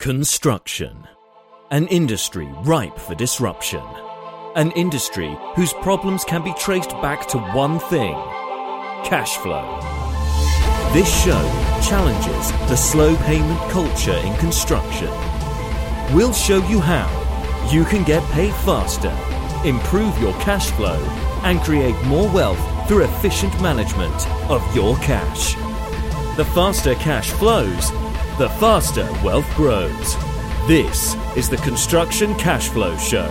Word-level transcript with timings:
Construction. 0.00 1.06
An 1.70 1.86
industry 1.88 2.48
ripe 2.62 2.98
for 2.98 3.14
disruption. 3.14 3.82
An 4.56 4.70
industry 4.70 5.36
whose 5.54 5.74
problems 5.74 6.24
can 6.24 6.42
be 6.42 6.54
traced 6.54 6.92
back 7.02 7.28
to 7.28 7.38
one 7.38 7.78
thing 7.78 8.14
cash 9.04 9.36
flow. 9.36 9.78
This 10.94 11.22
show 11.22 11.42
challenges 11.86 12.50
the 12.70 12.76
slow 12.76 13.14
payment 13.26 13.60
culture 13.70 14.16
in 14.24 14.34
construction. 14.38 15.10
We'll 16.14 16.32
show 16.32 16.66
you 16.66 16.80
how 16.80 17.10
you 17.70 17.84
can 17.84 18.02
get 18.02 18.22
paid 18.30 18.54
faster, 18.64 19.14
improve 19.68 20.18
your 20.18 20.32
cash 20.40 20.70
flow, 20.70 20.96
and 21.44 21.60
create 21.60 22.02
more 22.06 22.32
wealth 22.32 22.88
through 22.88 23.04
efficient 23.04 23.52
management 23.60 24.26
of 24.48 24.62
your 24.74 24.96
cash. 25.00 25.56
The 26.38 26.46
faster 26.54 26.94
cash 26.94 27.32
flows, 27.32 27.90
the 28.40 28.48
faster 28.48 29.06
wealth 29.22 29.54
grows. 29.54 30.16
This 30.66 31.14
is 31.36 31.50
the 31.50 31.58
Construction 31.58 32.34
Cash 32.36 32.70
Flow 32.70 32.96
Show. 32.96 33.28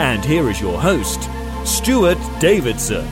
And 0.00 0.24
here 0.24 0.50
is 0.50 0.60
your 0.60 0.80
host, 0.80 1.30
Stuart 1.64 2.18
Davidson. 2.40 3.08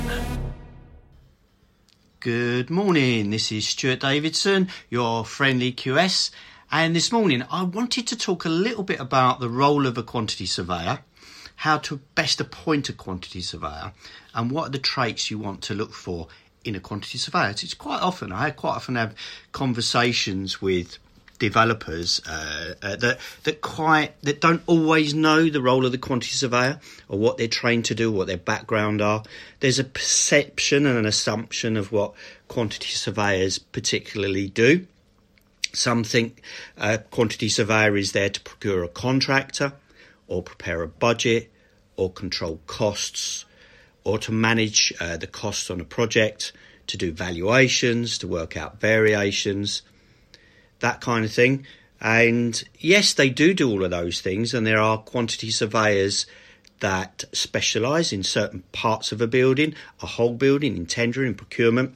Good 2.18 2.68
morning. 2.68 3.30
This 3.30 3.52
is 3.52 3.68
Stuart 3.68 4.00
Davidson, 4.00 4.70
your 4.88 5.24
friendly 5.24 5.70
QS. 5.70 6.32
And 6.72 6.96
this 6.96 7.12
morning 7.12 7.44
I 7.48 7.62
wanted 7.62 8.08
to 8.08 8.18
talk 8.18 8.44
a 8.44 8.48
little 8.48 8.82
bit 8.82 8.98
about 8.98 9.38
the 9.38 9.48
role 9.48 9.86
of 9.86 9.96
a 9.96 10.02
quantity 10.02 10.46
surveyor, 10.46 10.98
how 11.54 11.78
to 11.78 12.00
best 12.16 12.40
appoint 12.40 12.88
a 12.88 12.92
quantity 12.92 13.40
surveyor, 13.40 13.92
and 14.34 14.50
what 14.50 14.66
are 14.66 14.72
the 14.72 14.80
traits 14.80 15.30
you 15.30 15.38
want 15.38 15.62
to 15.62 15.74
look 15.74 15.94
for 15.94 16.26
in 16.64 16.74
a 16.74 16.80
quantity 16.80 17.18
surveyor. 17.18 17.50
It's 17.50 17.72
quite 17.72 18.02
often, 18.02 18.32
I 18.32 18.50
quite 18.50 18.74
often 18.74 18.96
have 18.96 19.14
conversations 19.52 20.60
with 20.60 20.98
developers 21.40 22.20
uh, 22.28 22.74
uh, 22.80 22.94
that 22.96 23.18
that 23.42 23.60
quite 23.60 24.12
that 24.22 24.40
don't 24.40 24.62
always 24.66 25.12
know 25.12 25.50
the 25.50 25.60
role 25.60 25.84
of 25.84 25.90
the 25.90 25.98
quantity 25.98 26.34
surveyor 26.34 26.78
or 27.08 27.18
what 27.18 27.36
they're 27.36 27.48
trained 27.48 27.86
to 27.86 27.94
do, 27.96 28.12
what 28.12 28.28
their 28.28 28.36
background 28.36 29.02
are. 29.02 29.24
There's 29.58 29.80
a 29.80 29.84
perception 29.84 30.86
and 30.86 30.96
an 30.96 31.06
assumption 31.06 31.76
of 31.76 31.90
what 31.90 32.12
quantity 32.46 32.90
surveyors 32.90 33.58
particularly 33.58 34.48
do. 34.48 34.86
Some 35.72 36.04
think 36.04 36.42
a 36.76 36.98
quantity 36.98 37.48
surveyor 37.48 37.96
is 37.96 38.12
there 38.12 38.30
to 38.30 38.40
procure 38.40 38.84
a 38.84 38.88
contractor, 38.88 39.72
or 40.28 40.42
prepare 40.42 40.82
a 40.82 40.88
budget, 40.88 41.50
or 41.96 42.12
control 42.12 42.60
costs, 42.66 43.44
or 44.04 44.18
to 44.18 44.32
manage 44.32 44.92
uh, 45.00 45.16
the 45.16 45.26
costs 45.26 45.70
on 45.70 45.80
a 45.80 45.84
project, 45.84 46.52
to 46.88 46.96
do 46.96 47.12
valuations, 47.12 48.18
to 48.18 48.26
work 48.26 48.56
out 48.56 48.80
variations 48.80 49.82
that 50.80 51.00
kind 51.00 51.24
of 51.24 51.32
thing. 51.32 51.66
And 52.00 52.62
yes, 52.78 53.12
they 53.12 53.30
do 53.30 53.52
do 53.52 53.70
all 53.70 53.84
of 53.84 53.90
those 53.90 54.20
things, 54.20 54.54
and 54.54 54.66
there 54.66 54.80
are 54.80 54.98
quantity 54.98 55.50
surveyors 55.50 56.26
that 56.80 57.24
specialise 57.32 58.12
in 58.12 58.22
certain 58.22 58.62
parts 58.72 59.12
of 59.12 59.20
a 59.20 59.26
building, 59.26 59.74
a 60.02 60.06
whole 60.06 60.32
building, 60.32 60.76
in 60.76 60.86
tendering, 60.86 61.34
procurement. 61.34 61.94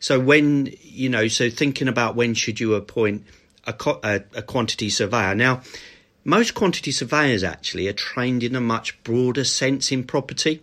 So 0.00 0.18
when 0.18 0.72
you 0.82 1.08
know, 1.08 1.28
so 1.28 1.48
thinking 1.48 1.86
about 1.86 2.16
when 2.16 2.34
should 2.34 2.58
you 2.58 2.74
appoint 2.74 3.24
a, 3.64 3.74
a, 4.02 4.22
a 4.34 4.42
quantity 4.42 4.90
surveyor 4.90 5.34
now. 5.34 5.62
Most 6.24 6.54
quantity 6.54 6.92
surveyors 6.92 7.42
actually 7.42 7.88
are 7.88 7.94
trained 7.94 8.42
in 8.42 8.54
a 8.54 8.60
much 8.60 9.02
broader 9.04 9.44
sense 9.44 9.90
in 9.90 10.04
property. 10.04 10.62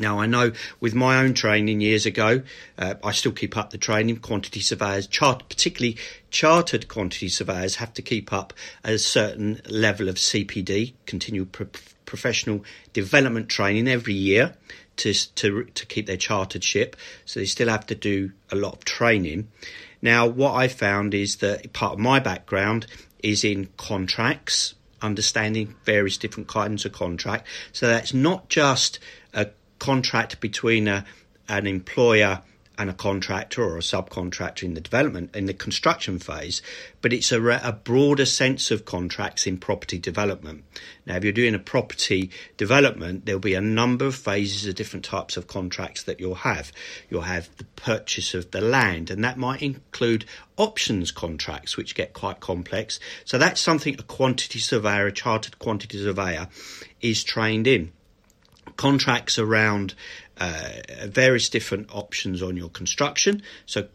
Now, 0.00 0.18
I 0.18 0.26
know 0.26 0.52
with 0.80 0.94
my 0.94 1.22
own 1.22 1.34
training 1.34 1.80
years 1.80 2.06
ago, 2.06 2.42
uh, 2.78 2.94
I 3.04 3.12
still 3.12 3.32
keep 3.32 3.56
up 3.56 3.70
the 3.70 3.78
training. 3.78 4.16
Quantity 4.16 4.60
surveyors, 4.60 5.06
chart, 5.06 5.48
particularly 5.48 5.98
chartered 6.30 6.88
quantity 6.88 7.28
surveyors, 7.28 7.76
have 7.76 7.92
to 7.94 8.02
keep 8.02 8.32
up 8.32 8.52
a 8.82 8.98
certain 8.98 9.60
level 9.68 10.08
of 10.08 10.16
CPD, 10.16 10.94
continual 11.06 11.46
pro- 11.46 11.68
professional 12.06 12.64
development 12.92 13.48
training 13.48 13.86
every 13.86 14.14
year 14.14 14.56
to, 14.96 15.14
to, 15.34 15.64
to 15.64 15.86
keep 15.86 16.06
their 16.06 16.16
chartered 16.16 16.64
ship. 16.64 16.96
So 17.24 17.40
they 17.40 17.46
still 17.46 17.68
have 17.68 17.86
to 17.86 17.94
do 17.94 18.32
a 18.50 18.56
lot 18.56 18.74
of 18.74 18.84
training. 18.84 19.48
Now, 20.02 20.26
what 20.26 20.54
I 20.54 20.68
found 20.68 21.14
is 21.14 21.36
that 21.36 21.72
part 21.72 21.92
of 21.94 21.98
my 21.98 22.20
background 22.20 22.86
is 23.22 23.44
in 23.44 23.68
contracts, 23.76 24.74
understanding 25.02 25.74
various 25.84 26.16
different 26.16 26.48
kinds 26.48 26.84
of 26.84 26.92
contract. 26.92 27.46
So 27.72 27.86
that's 27.86 28.14
not 28.14 28.48
just 28.48 28.98
contract 29.80 30.38
between 30.38 30.86
a, 30.86 31.04
an 31.48 31.66
employer 31.66 32.42
and 32.80 32.88
a 32.88 32.94
contractor 32.94 33.62
or 33.62 33.76
a 33.76 33.80
subcontractor 33.80 34.62
in 34.62 34.72
the 34.72 34.80
development 34.80 35.36
in 35.36 35.44
the 35.44 35.52
construction 35.52 36.18
phase, 36.18 36.62
but 37.02 37.12
it's 37.12 37.30
a, 37.30 37.42
a, 37.62 37.72
broader 37.72 38.24
sense 38.24 38.70
of 38.70 38.86
contracts 38.86 39.46
in 39.46 39.58
property 39.58 39.98
development. 39.98 40.64
Now, 41.04 41.16
if 41.16 41.24
you're 41.24 41.34
doing 41.34 41.54
a 41.54 41.58
property 41.58 42.30
development, 42.56 43.26
there'll 43.26 43.38
be 43.38 43.52
a 43.52 43.60
number 43.60 44.06
of 44.06 44.14
phases 44.14 44.66
of 44.66 44.76
different 44.76 45.04
types 45.04 45.36
of 45.36 45.46
contracts 45.46 46.04
that 46.04 46.20
you'll 46.20 46.36
have. 46.36 46.72
You'll 47.10 47.22
have 47.22 47.54
the 47.58 47.64
purchase 47.64 48.32
of 48.32 48.50
the 48.50 48.62
land, 48.62 49.10
and 49.10 49.22
that 49.24 49.36
might 49.36 49.60
include 49.60 50.24
options 50.56 51.10
contracts, 51.10 51.76
which 51.76 51.94
get 51.94 52.14
quite 52.14 52.40
complex. 52.40 52.98
So 53.26 53.36
that's 53.36 53.60
something 53.60 53.96
a 53.98 54.04
quantity 54.04 54.58
surveyor, 54.58 55.08
a 55.08 55.12
chartered 55.12 55.58
quantity 55.58 55.98
surveyor, 55.98 56.48
is 57.02 57.22
trained 57.24 57.66
in 57.66 57.92
contracts 58.76 59.38
around 59.38 59.94
uh, 60.38 60.70
various 61.06 61.48
different 61.48 61.94
options 61.94 62.42
on 62.42 62.56
your 62.56 62.70
construction. 62.70 63.42
So, 63.66 63.88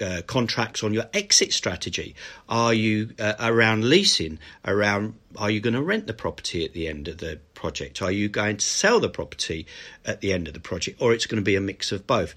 uh, 0.00 0.20
contracts 0.26 0.82
on 0.82 0.92
your 0.92 1.06
exit 1.14 1.52
strategy? 1.52 2.14
Are 2.48 2.74
you 2.74 3.14
uh, 3.18 3.34
around 3.40 3.84
leasing? 3.84 4.38
Around 4.64 5.14
are 5.36 5.50
you 5.50 5.60
going 5.60 5.74
to 5.74 5.82
rent 5.82 6.06
the 6.06 6.12
property 6.12 6.64
at 6.64 6.72
the 6.72 6.86
end 6.86 7.08
of 7.08 7.18
the 7.18 7.40
project? 7.54 8.02
Are 8.02 8.10
you 8.10 8.28
going 8.28 8.58
to 8.58 8.66
sell 8.66 9.00
the 9.00 9.08
property 9.08 9.66
at 10.04 10.20
the 10.20 10.32
end 10.32 10.48
of 10.48 10.54
the 10.54 10.60
project, 10.60 11.00
or 11.00 11.14
it's 11.14 11.26
going 11.26 11.40
to 11.40 11.44
be 11.44 11.56
a 11.56 11.60
mix 11.60 11.92
of 11.92 12.06
both? 12.06 12.34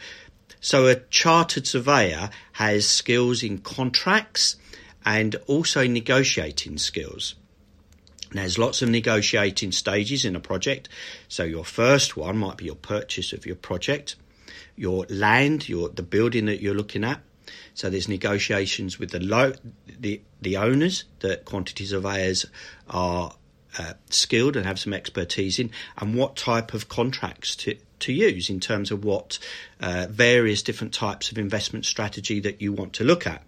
So 0.62 0.88
a 0.88 0.96
chartered 0.96 1.68
surveyor 1.68 2.30
has 2.54 2.88
skills 2.88 3.44
in 3.44 3.60
contracts 3.60 4.58
and 5.06 5.36
also 5.48 5.88
negotiating 5.88 6.78
skills. 6.78 7.36
There's 8.32 8.58
lots 8.58 8.82
of 8.82 8.90
negotiating 8.90 9.72
stages 9.72 10.24
in 10.24 10.36
a 10.36 10.40
project. 10.40 10.88
So 11.28 11.44
your 11.44 11.66
first 11.66 12.16
one 12.16 12.38
might 12.38 12.58
be 12.58 12.66
your 12.66 12.76
purchase 12.76 13.34
of 13.34 13.46
your 13.46 13.56
project, 13.56 14.16
your 14.76 15.06
land, 15.10 15.68
your 15.68 15.90
the 15.90 16.04
building 16.04 16.46
that 16.46 16.62
you're 16.62 16.76
looking 16.76 17.04
at. 17.04 17.22
So 17.74 17.90
there's 17.90 18.08
negotiations 18.08 19.00
with 19.00 19.12
the 19.12 19.20
low, 19.20 19.54
the 19.88 20.22
the 20.42 20.58
owners 20.58 21.06
that 21.20 21.46
quantity 21.46 21.86
surveyors 21.86 22.46
are 22.88 23.34
uh, 23.78 23.94
skilled 24.10 24.56
and 24.56 24.66
have 24.66 24.80
some 24.80 24.94
expertise 24.94 25.60
in, 25.60 25.72
and 25.98 26.16
what 26.16 26.36
type 26.36 26.74
of 26.74 26.90
contracts 26.90 27.56
to 27.58 27.78
to 28.00 28.14
use 28.14 28.50
in 28.50 28.60
terms 28.60 28.92
of 28.92 29.04
what 29.04 29.40
uh, 29.80 30.08
various 30.10 30.62
different 30.62 30.94
types 30.94 31.32
of 31.32 31.38
investment 31.38 31.86
strategy 31.86 32.40
that 32.40 32.62
you 32.62 32.72
want 32.72 32.94
to 32.94 33.04
look 33.04 33.28
at 33.28 33.44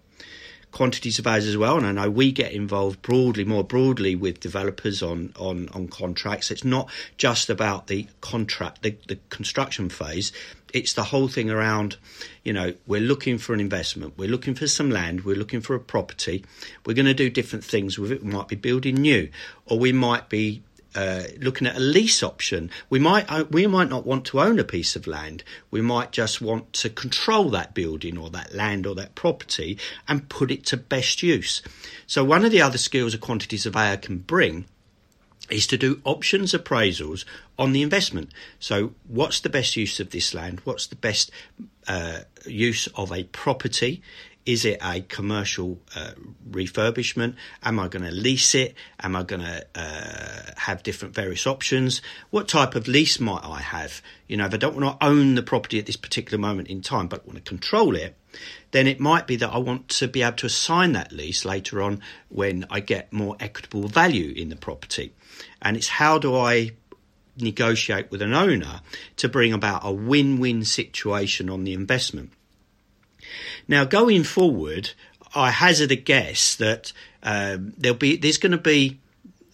quantity 0.72 1.10
surveyors 1.10 1.46
as 1.46 1.56
well, 1.56 1.76
and 1.76 1.86
I 1.86 1.92
know 1.92 2.10
we 2.10 2.32
get 2.32 2.52
involved 2.52 3.02
broadly, 3.02 3.44
more 3.44 3.62
broadly, 3.62 4.16
with 4.16 4.40
developers 4.40 5.02
on 5.02 5.32
on 5.38 5.68
on 5.72 5.88
contracts. 5.88 6.50
It's 6.50 6.64
not 6.64 6.90
just 7.16 7.48
about 7.48 7.86
the 7.86 8.08
contract, 8.20 8.82
the, 8.82 8.96
the 9.06 9.18
construction 9.28 9.88
phase. 9.88 10.32
It's 10.72 10.94
the 10.94 11.04
whole 11.04 11.28
thing 11.28 11.50
around, 11.50 11.98
you 12.44 12.52
know, 12.54 12.72
we're 12.86 13.02
looking 13.02 13.36
for 13.36 13.52
an 13.52 13.60
investment, 13.60 14.14
we're 14.16 14.30
looking 14.30 14.54
for 14.54 14.66
some 14.66 14.90
land, 14.90 15.20
we're 15.20 15.36
looking 15.36 15.60
for 15.60 15.74
a 15.74 15.80
property. 15.80 16.44
We're 16.86 16.94
going 16.94 17.06
to 17.06 17.14
do 17.14 17.28
different 17.28 17.62
things 17.62 17.98
with 17.98 18.10
it. 18.10 18.24
We 18.24 18.32
might 18.32 18.48
be 18.48 18.56
building 18.56 18.94
new, 18.94 19.28
or 19.66 19.78
we 19.78 19.92
might 19.92 20.30
be 20.30 20.62
uh, 20.94 21.24
looking 21.40 21.66
at 21.66 21.76
a 21.76 21.80
lease 21.80 22.22
option, 22.22 22.70
we 22.90 22.98
might 22.98 23.30
uh, 23.30 23.44
we 23.50 23.66
might 23.66 23.88
not 23.88 24.06
want 24.06 24.24
to 24.26 24.40
own 24.40 24.58
a 24.58 24.64
piece 24.64 24.96
of 24.96 25.06
land. 25.06 25.42
We 25.70 25.80
might 25.80 26.12
just 26.12 26.40
want 26.40 26.72
to 26.74 26.90
control 26.90 27.50
that 27.50 27.74
building 27.74 28.18
or 28.18 28.30
that 28.30 28.54
land 28.54 28.86
or 28.86 28.94
that 28.96 29.14
property 29.14 29.78
and 30.06 30.28
put 30.28 30.50
it 30.50 30.64
to 30.66 30.76
best 30.76 31.22
use. 31.22 31.62
So 32.06 32.24
one 32.24 32.44
of 32.44 32.50
the 32.50 32.62
other 32.62 32.78
skills 32.78 33.14
a 33.14 33.18
quantity 33.18 33.56
surveyor 33.56 33.96
can 33.96 34.18
bring 34.18 34.66
is 35.50 35.66
to 35.66 35.76
do 35.76 36.00
options 36.04 36.52
appraisals 36.52 37.24
on 37.58 37.72
the 37.72 37.82
investment. 37.82 38.30
So, 38.58 38.94
what's 39.06 39.40
the 39.40 39.48
best 39.48 39.76
use 39.76 40.00
of 40.00 40.10
this 40.10 40.34
land? 40.34 40.60
What's 40.64 40.86
the 40.86 40.96
best 40.96 41.30
uh, 41.86 42.20
use 42.46 42.86
of 42.94 43.12
a 43.12 43.24
property? 43.24 44.02
Is 44.44 44.64
it 44.64 44.78
a 44.82 45.02
commercial 45.02 45.78
uh, 45.94 46.12
refurbishment? 46.50 47.36
Am 47.62 47.78
I 47.78 47.86
going 47.86 48.04
to 48.04 48.10
lease 48.10 48.56
it? 48.56 48.74
Am 49.00 49.14
I 49.14 49.22
going 49.22 49.42
to 49.42 49.64
uh, 49.76 50.52
have 50.56 50.82
different 50.82 51.14
various 51.14 51.46
options? 51.46 52.02
What 52.30 52.48
type 52.48 52.74
of 52.74 52.88
lease 52.88 53.20
might 53.20 53.44
I 53.44 53.60
have? 53.60 54.02
You 54.26 54.36
know, 54.36 54.46
if 54.46 54.54
I 54.54 54.56
don't 54.56 54.74
want 54.74 54.98
to 54.98 55.06
own 55.06 55.36
the 55.36 55.44
property 55.44 55.78
at 55.78 55.86
this 55.86 55.96
particular 55.96 56.38
moment 56.38 56.68
in 56.68 56.82
time, 56.82 57.06
but 57.06 57.24
want 57.24 57.36
to 57.36 57.48
control 57.48 57.94
it, 57.94 58.16
then 58.72 58.88
it 58.88 58.98
might 58.98 59.28
be 59.28 59.36
that 59.36 59.50
I 59.50 59.58
want 59.58 59.88
to 59.90 60.08
be 60.08 60.22
able 60.22 60.36
to 60.38 60.46
assign 60.46 60.92
that 60.92 61.12
lease 61.12 61.44
later 61.44 61.80
on 61.80 62.00
when 62.28 62.66
I 62.68 62.80
get 62.80 63.12
more 63.12 63.36
equitable 63.38 63.86
value 63.86 64.32
in 64.34 64.48
the 64.48 64.56
property. 64.56 65.12
And 65.60 65.76
it's 65.76 65.88
how 65.88 66.18
do 66.18 66.34
I 66.34 66.72
negotiate 67.36 68.10
with 68.10 68.22
an 68.22 68.34
owner 68.34 68.80
to 69.16 69.28
bring 69.28 69.52
about 69.52 69.82
a 69.84 69.92
win 69.92 70.40
win 70.40 70.64
situation 70.64 71.48
on 71.48 71.62
the 71.62 71.74
investment? 71.74 72.32
Now, 73.68 73.84
going 73.84 74.24
forward, 74.24 74.90
I 75.34 75.50
hazard 75.50 75.92
a 75.92 75.96
guess 75.96 76.56
that 76.56 76.92
um, 77.22 77.74
there'll 77.78 77.96
be 77.96 78.16
there's 78.16 78.38
going 78.38 78.52
to 78.52 78.58
be 78.58 79.00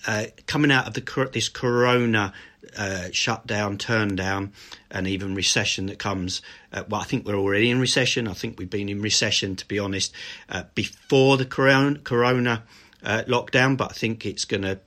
uh, 0.06 0.26
coming 0.46 0.70
out 0.70 0.86
of 0.86 0.94
the 0.94 1.30
this 1.32 1.48
corona 1.48 2.32
uh, 2.76 3.08
shutdown, 3.12 3.78
turn 3.78 4.16
down, 4.16 4.52
and 4.90 5.06
even 5.06 5.34
recession 5.34 5.86
that 5.86 5.98
comes. 5.98 6.42
Uh, 6.72 6.84
well, 6.88 7.00
I 7.00 7.04
think 7.04 7.26
we're 7.26 7.34
already 7.34 7.70
in 7.70 7.80
recession. 7.80 8.28
I 8.28 8.34
think 8.34 8.58
we've 8.58 8.70
been 8.70 8.88
in 8.88 9.00
recession, 9.00 9.56
to 9.56 9.66
be 9.66 9.78
honest, 9.78 10.12
uh, 10.48 10.64
before 10.74 11.36
the 11.36 11.46
corona, 11.46 11.98
corona 11.98 12.64
uh, 13.02 13.22
lockdown, 13.26 13.76
but 13.76 13.90
I 13.90 13.94
think 13.94 14.26
it's 14.26 14.44
going 14.44 14.62
to 14.62 14.80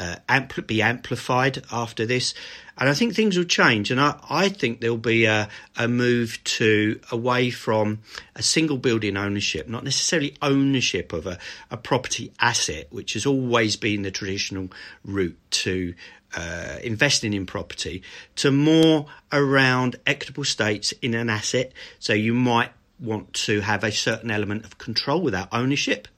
uh, 0.00 0.16
ampl- 0.28 0.66
be 0.66 0.82
amplified 0.82 1.62
after 1.70 2.06
this. 2.06 2.34
And 2.76 2.88
I 2.88 2.94
think 2.94 3.14
things 3.14 3.36
will 3.36 3.44
change, 3.44 3.92
and 3.92 4.00
I, 4.00 4.18
I 4.28 4.48
think 4.48 4.80
there'll 4.80 4.96
be 4.96 5.26
a, 5.26 5.48
a 5.76 5.86
move 5.86 6.42
to 6.44 7.00
away 7.12 7.50
from 7.50 8.00
a 8.34 8.42
single 8.42 8.78
building 8.78 9.16
ownership, 9.16 9.68
not 9.68 9.84
necessarily 9.84 10.34
ownership 10.42 11.12
of 11.12 11.26
a, 11.26 11.38
a 11.70 11.76
property 11.76 12.32
asset, 12.40 12.88
which 12.90 13.12
has 13.12 13.26
always 13.26 13.76
been 13.76 14.02
the 14.02 14.10
traditional 14.10 14.70
route 15.04 15.38
to 15.50 15.94
uh, 16.36 16.78
investing 16.82 17.32
in 17.32 17.46
property, 17.46 18.02
to 18.34 18.50
more 18.50 19.06
around 19.32 19.94
equitable 20.04 20.42
states 20.42 20.92
in 21.00 21.14
an 21.14 21.30
asset. 21.30 21.72
So 22.00 22.12
you 22.12 22.34
might 22.34 22.72
want 22.98 23.32
to 23.34 23.60
have 23.60 23.84
a 23.84 23.92
certain 23.92 24.32
element 24.32 24.64
of 24.64 24.78
control 24.78 25.20
without 25.20 25.48
ownership 25.52 26.08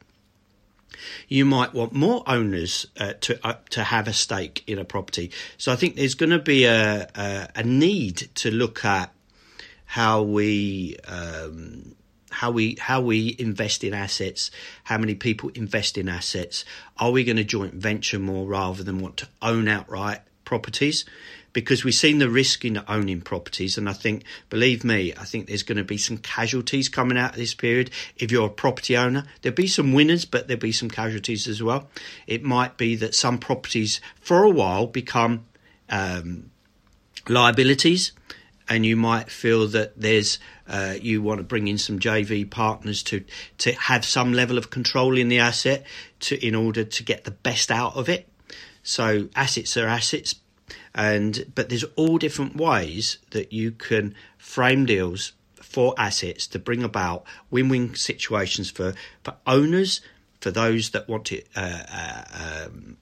you 1.28 1.44
might 1.44 1.74
want 1.74 1.92
more 1.92 2.22
owners 2.26 2.86
uh, 2.98 3.14
to 3.20 3.46
uh, 3.46 3.54
to 3.70 3.84
have 3.84 4.08
a 4.08 4.12
stake 4.12 4.64
in 4.66 4.78
a 4.78 4.84
property. 4.84 5.30
So 5.58 5.72
I 5.72 5.76
think 5.76 5.96
there's 5.96 6.14
going 6.14 6.30
to 6.30 6.38
be 6.38 6.64
a, 6.64 7.08
a, 7.14 7.48
a 7.56 7.62
need 7.62 8.28
to 8.36 8.50
look 8.50 8.84
at 8.84 9.12
how 9.84 10.22
we 10.22 10.96
um, 11.06 11.94
how 12.30 12.50
we 12.50 12.76
how 12.78 13.00
we 13.00 13.34
invest 13.38 13.84
in 13.84 13.94
assets, 13.94 14.50
how 14.84 14.98
many 14.98 15.14
people 15.14 15.50
invest 15.54 15.96
in 15.96 16.08
assets. 16.08 16.64
Are 16.98 17.10
we 17.10 17.24
going 17.24 17.36
to 17.36 17.44
joint 17.44 17.74
venture 17.74 18.18
more 18.18 18.46
rather 18.46 18.82
than 18.82 18.98
want 18.98 19.16
to 19.18 19.28
own 19.40 19.68
outright 19.68 20.20
properties? 20.44 21.04
Because 21.56 21.84
we've 21.84 21.94
seen 21.94 22.18
the 22.18 22.28
risk 22.28 22.66
in 22.66 22.82
owning 22.86 23.22
properties. 23.22 23.78
And 23.78 23.88
I 23.88 23.94
think, 23.94 24.24
believe 24.50 24.84
me, 24.84 25.14
I 25.14 25.24
think 25.24 25.46
there's 25.46 25.62
going 25.62 25.78
to 25.78 25.84
be 25.84 25.96
some 25.96 26.18
casualties 26.18 26.90
coming 26.90 27.16
out 27.16 27.30
of 27.30 27.36
this 27.36 27.54
period. 27.54 27.90
If 28.18 28.30
you're 28.30 28.48
a 28.48 28.50
property 28.50 28.94
owner, 28.94 29.24
there'll 29.40 29.56
be 29.56 29.66
some 29.66 29.94
winners, 29.94 30.26
but 30.26 30.48
there'll 30.48 30.60
be 30.60 30.70
some 30.70 30.90
casualties 30.90 31.48
as 31.48 31.62
well. 31.62 31.88
It 32.26 32.42
might 32.42 32.76
be 32.76 32.94
that 32.96 33.14
some 33.14 33.38
properties 33.38 34.02
for 34.20 34.44
a 34.44 34.50
while 34.50 34.86
become 34.86 35.46
um, 35.88 36.50
liabilities. 37.26 38.12
And 38.68 38.84
you 38.84 38.94
might 38.94 39.30
feel 39.30 39.66
that 39.68 39.98
there's 39.98 40.38
uh, 40.68 40.96
you 41.00 41.22
want 41.22 41.38
to 41.38 41.44
bring 41.44 41.68
in 41.68 41.78
some 41.78 41.98
JV 41.98 42.50
partners 42.50 43.02
to 43.04 43.24
to 43.58 43.72
have 43.72 44.04
some 44.04 44.34
level 44.34 44.58
of 44.58 44.68
control 44.68 45.16
in 45.16 45.28
the 45.28 45.38
asset 45.38 45.86
to 46.20 46.46
in 46.46 46.54
order 46.54 46.84
to 46.84 47.02
get 47.02 47.24
the 47.24 47.30
best 47.30 47.70
out 47.70 47.96
of 47.96 48.10
it. 48.10 48.28
So 48.82 49.28
assets 49.34 49.76
are 49.76 49.86
assets, 49.86 50.34
and 50.96 51.52
but 51.54 51.68
there's 51.68 51.84
all 51.94 52.18
different 52.18 52.56
ways 52.56 53.18
that 53.30 53.52
you 53.52 53.70
can 53.70 54.14
frame 54.38 54.86
deals 54.86 55.32
for 55.54 55.94
assets 55.98 56.46
to 56.48 56.58
bring 56.58 56.82
about 56.82 57.24
win-win 57.50 57.94
situations 57.94 58.70
for 58.70 58.94
for 59.22 59.34
owners, 59.46 60.00
for 60.40 60.50
those 60.50 60.90
that 60.90 61.08
want 61.08 61.26
to. 61.26 61.42
Uh, 61.54 61.82
uh, 61.92 62.24
um, 62.66 62.96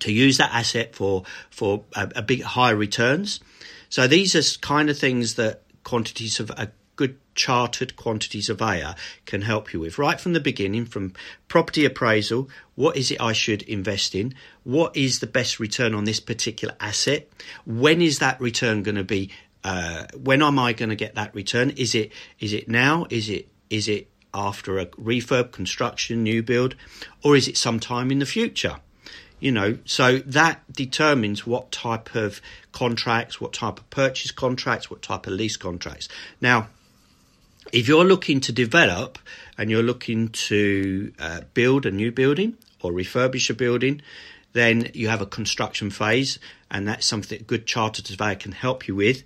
to 0.00 0.12
use 0.12 0.38
that 0.38 0.52
asset 0.52 0.94
for 0.94 1.24
for 1.50 1.84
a, 1.94 2.10
a 2.16 2.22
big 2.22 2.42
high 2.42 2.70
returns, 2.70 3.40
so 3.88 4.06
these 4.06 4.34
are 4.34 4.58
kind 4.60 4.90
of 4.90 4.98
things 4.98 5.34
that 5.34 5.62
quantity 5.82 6.28
surveyor 6.28 6.72
good 6.96 7.18
chartered 7.34 7.96
quantity 7.96 8.40
surveyor 8.40 8.94
can 9.26 9.42
help 9.42 9.72
you 9.72 9.80
with. 9.80 9.98
Right 9.98 10.20
from 10.20 10.32
the 10.32 10.40
beginning 10.40 10.86
from 10.86 11.12
property 11.48 11.84
appraisal 11.84 12.48
what 12.74 12.96
is 12.96 13.10
it 13.10 13.20
i 13.20 13.32
should 13.32 13.62
invest 13.62 14.14
in? 14.14 14.34
What 14.62 14.96
is 14.96 15.20
the 15.20 15.26
best 15.26 15.60
return 15.60 15.94
on 15.94 16.04
this 16.04 16.20
particular 16.20 16.74
asset? 16.80 17.28
When 17.66 18.00
is 18.00 18.18
that 18.18 18.40
return 18.40 18.82
going 18.82 18.96
to 18.96 19.04
be 19.04 19.30
uh, 19.62 20.04
when 20.16 20.42
am 20.42 20.58
i 20.58 20.72
going 20.72 20.90
to 20.90 20.96
get 20.96 21.14
that 21.14 21.34
return? 21.34 21.70
Is 21.70 21.94
it 21.94 22.12
is 22.38 22.52
it 22.52 22.68
now? 22.68 23.06
Is 23.10 23.28
it 23.28 23.48
is 23.70 23.88
it 23.88 24.08
after 24.32 24.78
a 24.78 24.86
refurb 24.86 25.52
construction 25.52 26.22
new 26.22 26.42
build? 26.42 26.74
Or 27.22 27.36
is 27.36 27.48
it 27.48 27.56
sometime 27.56 28.10
in 28.10 28.18
the 28.18 28.26
future? 28.26 28.76
You 29.40 29.52
know 29.52 29.78
so 29.84 30.18
that 30.18 30.62
determines 30.72 31.46
what 31.46 31.70
type 31.70 32.14
of 32.14 32.40
contracts 32.72 33.40
what 33.40 33.52
type 33.52 33.78
of 33.78 33.90
purchase 33.90 34.30
contracts 34.30 34.90
what 34.90 35.02
type 35.02 35.26
of 35.26 35.34
lease 35.34 35.56
contracts. 35.56 36.08
Now 36.40 36.68
if 37.72 37.88
you're 37.88 38.04
looking 38.04 38.40
to 38.40 38.52
develop 38.52 39.18
and 39.58 39.70
you're 39.70 39.82
looking 39.82 40.28
to 40.28 41.12
uh, 41.18 41.40
build 41.54 41.86
a 41.86 41.90
new 41.90 42.12
building 42.12 42.56
or 42.82 42.92
refurbish 42.92 43.50
a 43.50 43.54
building, 43.54 44.02
then 44.52 44.90
you 44.94 45.08
have 45.08 45.20
a 45.20 45.26
construction 45.26 45.90
phase, 45.90 46.38
and 46.70 46.86
that's 46.86 47.06
something 47.06 47.40
a 47.40 47.42
good 47.42 47.66
chartered 47.66 48.06
surveyor 48.06 48.36
can 48.36 48.52
help 48.52 48.86
you 48.86 48.94
with. 48.94 49.24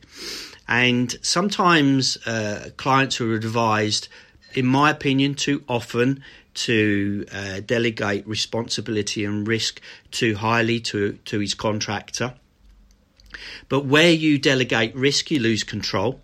And 0.67 1.15
sometimes 1.23 2.19
uh, 2.27 2.71
clients 2.77 3.21
are 3.21 3.35
advised, 3.35 4.09
in 4.55 4.67
my 4.67 4.91
opinion, 4.91 5.35
too 5.35 5.65
often 5.69 6.23
to 6.55 7.27
uh, 7.33 7.61
delegate 7.61 8.27
responsibility 8.27 9.25
and 9.25 9.47
risk 9.47 9.81
too 10.11 10.35
highly 10.37 10.81
to, 10.81 11.13
to 11.27 11.39
his 11.39 11.55
contractor. 11.55 12.35
But 13.69 13.85
where 13.85 14.11
you 14.11 14.39
delegate 14.39 14.95
risk, 14.97 15.31
you 15.31 15.41
lose 15.41 15.63
control. 15.63 16.21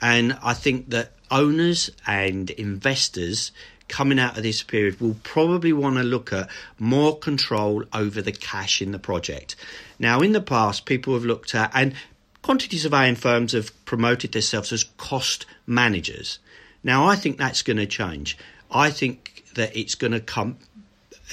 And 0.00 0.38
I 0.42 0.52
think 0.52 0.90
that 0.90 1.12
owners 1.30 1.90
and 2.06 2.50
investors 2.50 3.52
coming 3.88 4.18
out 4.18 4.36
of 4.36 4.42
this 4.42 4.62
period 4.62 5.00
will 5.00 5.16
probably 5.22 5.72
want 5.72 5.96
to 5.96 6.02
look 6.02 6.32
at 6.32 6.48
more 6.78 7.16
control 7.16 7.84
over 7.92 8.20
the 8.20 8.32
cash 8.32 8.82
in 8.82 8.92
the 8.92 8.98
project. 8.98 9.54
Now, 9.98 10.20
in 10.20 10.32
the 10.32 10.40
past, 10.40 10.86
people 10.86 11.14
have 11.14 11.24
looked 11.24 11.54
at, 11.54 11.70
and 11.74 11.94
quantity 12.42 12.78
surveying 12.78 13.14
firms 13.14 13.52
have 13.52 13.72
promoted 13.84 14.32
themselves 14.32 14.72
as 14.72 14.84
cost 14.96 15.46
managers. 15.66 16.38
Now, 16.82 17.06
I 17.06 17.16
think 17.16 17.38
that's 17.38 17.62
going 17.62 17.78
to 17.78 17.86
change. 17.86 18.36
I 18.70 18.90
think 18.90 19.44
that 19.54 19.76
it's 19.76 19.94
going 19.94 20.12
to 20.12 20.20
come 20.20 20.58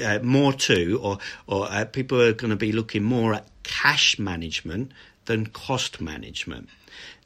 uh, 0.03 0.19
more 0.19 0.53
to, 0.53 0.99
or, 1.01 1.17
or 1.47 1.67
uh, 1.69 1.85
people 1.85 2.21
are 2.21 2.33
going 2.33 2.51
to 2.51 2.55
be 2.55 2.71
looking 2.71 3.03
more 3.03 3.33
at 3.33 3.47
cash 3.63 4.19
management 4.19 4.91
than 5.25 5.47
cost 5.47 6.01
management. 6.01 6.69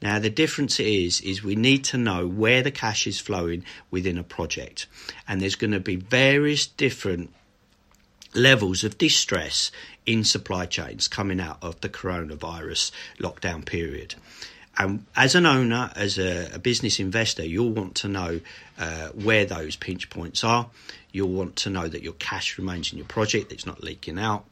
Now 0.00 0.18
the 0.18 0.30
difference 0.30 0.80
is 0.80 1.20
is 1.20 1.42
we 1.42 1.56
need 1.56 1.84
to 1.84 1.98
know 1.98 2.26
where 2.26 2.62
the 2.62 2.70
cash 2.70 3.06
is 3.06 3.20
flowing 3.20 3.64
within 3.90 4.18
a 4.18 4.24
project, 4.24 4.86
and 5.26 5.40
there's 5.40 5.56
going 5.56 5.72
to 5.72 5.80
be 5.80 5.96
various 5.96 6.66
different 6.66 7.30
levels 8.34 8.84
of 8.84 8.98
distress 8.98 9.70
in 10.06 10.24
supply 10.24 10.66
chains 10.66 11.08
coming 11.08 11.40
out 11.40 11.58
of 11.62 11.80
the 11.80 11.88
coronavirus 11.88 12.90
lockdown 13.18 13.64
period. 13.64 14.14
And 14.78 15.04
as 15.16 15.34
an 15.34 15.44
owner, 15.44 15.90
as 15.96 16.18
a, 16.18 16.50
a 16.54 16.58
business 16.58 17.00
investor, 17.00 17.44
you'll 17.44 17.72
want 17.72 17.96
to 17.96 18.08
know 18.08 18.40
uh, 18.78 19.08
where 19.08 19.44
those 19.44 19.74
pinch 19.74 20.08
points 20.08 20.44
are. 20.44 20.70
You'll 21.10 21.30
want 21.30 21.56
to 21.56 21.70
know 21.70 21.88
that 21.88 22.02
your 22.02 22.12
cash 22.14 22.58
remains 22.58 22.92
in 22.92 22.98
your 22.98 23.06
project, 23.06 23.48
that 23.48 23.56
it's 23.56 23.66
not 23.66 23.82
leaking 23.82 24.20
out. 24.20 24.44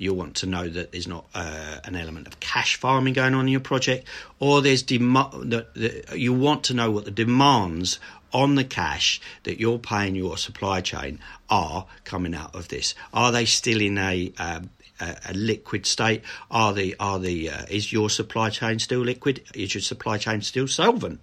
You'll 0.00 0.16
want 0.16 0.36
to 0.36 0.46
know 0.46 0.66
that 0.66 0.92
there's 0.92 1.06
not 1.06 1.26
uh, 1.34 1.80
an 1.84 1.94
element 1.94 2.26
of 2.26 2.40
cash 2.40 2.76
farming 2.76 3.12
going 3.12 3.34
on 3.34 3.42
in 3.42 3.48
your 3.48 3.60
project, 3.60 4.06
or 4.38 4.62
there's 4.62 4.82
dem- 4.82 5.12
the, 5.12 5.66
the, 5.74 6.18
you 6.18 6.32
want 6.32 6.64
to 6.64 6.74
know 6.74 6.90
what 6.90 7.04
the 7.04 7.10
demands 7.10 8.00
on 8.32 8.54
the 8.54 8.64
cash 8.64 9.20
that 9.42 9.60
you're 9.60 9.78
paying 9.78 10.14
your 10.14 10.38
supply 10.38 10.80
chain 10.80 11.18
are 11.50 11.86
coming 12.04 12.34
out 12.34 12.54
of 12.54 12.68
this. 12.68 12.94
Are 13.12 13.30
they 13.30 13.44
still 13.44 13.80
in 13.80 13.98
a 13.98 14.32
a, 14.38 14.62
a 15.00 15.34
liquid 15.34 15.84
state? 15.84 16.22
Are 16.50 16.72
the 16.72 16.96
are 16.98 17.18
the 17.18 17.50
uh, 17.50 17.66
is 17.68 17.92
your 17.92 18.08
supply 18.08 18.48
chain 18.48 18.78
still 18.78 19.00
liquid? 19.00 19.42
Is 19.54 19.74
your 19.74 19.82
supply 19.82 20.16
chain 20.16 20.40
still 20.40 20.66
solvent? 20.66 21.20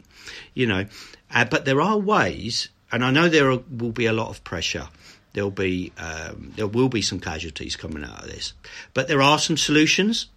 You 0.53 0.67
know, 0.67 0.86
uh, 1.34 1.46
but 1.46 1.65
there 1.65 1.81
are 1.81 1.98
ways, 1.98 2.69
and 2.91 3.03
I 3.03 3.10
know 3.10 3.27
there 3.27 3.50
are, 3.50 3.60
will 3.72 3.91
be 3.91 4.05
a 4.05 4.13
lot 4.13 4.29
of 4.29 4.43
pressure 4.43 4.89
there'll 5.38 5.51
be 5.51 5.94
um, 6.00 6.51
there 6.56 6.65
will 6.65 6.89
be 6.89 7.03
some 7.03 7.20
casualties 7.20 7.75
coming 7.75 8.03
out 8.03 8.24
of 8.24 8.27
this, 8.27 8.53
but 8.96 9.08
there 9.08 9.22
are 9.22 9.38
some 9.38 9.56
solutions. 9.56 10.29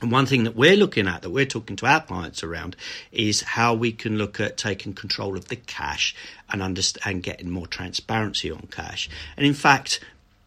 And 0.00 0.10
one 0.10 0.24
thing 0.24 0.44
that 0.44 0.56
we're 0.56 0.76
looking 0.76 1.06
at, 1.06 1.20
that 1.20 1.30
we're 1.30 1.44
talking 1.44 1.76
to 1.76 1.86
our 1.86 2.00
clients 2.00 2.42
around, 2.42 2.76
is 3.12 3.42
how 3.42 3.74
we 3.74 3.92
can 3.92 4.16
look 4.16 4.40
at 4.40 4.56
taking 4.56 4.94
control 4.94 5.36
of 5.36 5.48
the 5.48 5.56
cash 5.56 6.14
and 6.50 6.62
understand 6.62 7.16
and 7.16 7.22
getting 7.22 7.50
more 7.50 7.66
transparency 7.66 8.50
on 8.50 8.68
cash. 8.70 9.10
And 9.36 9.46
in 9.46 9.54
fact, 9.54 10.00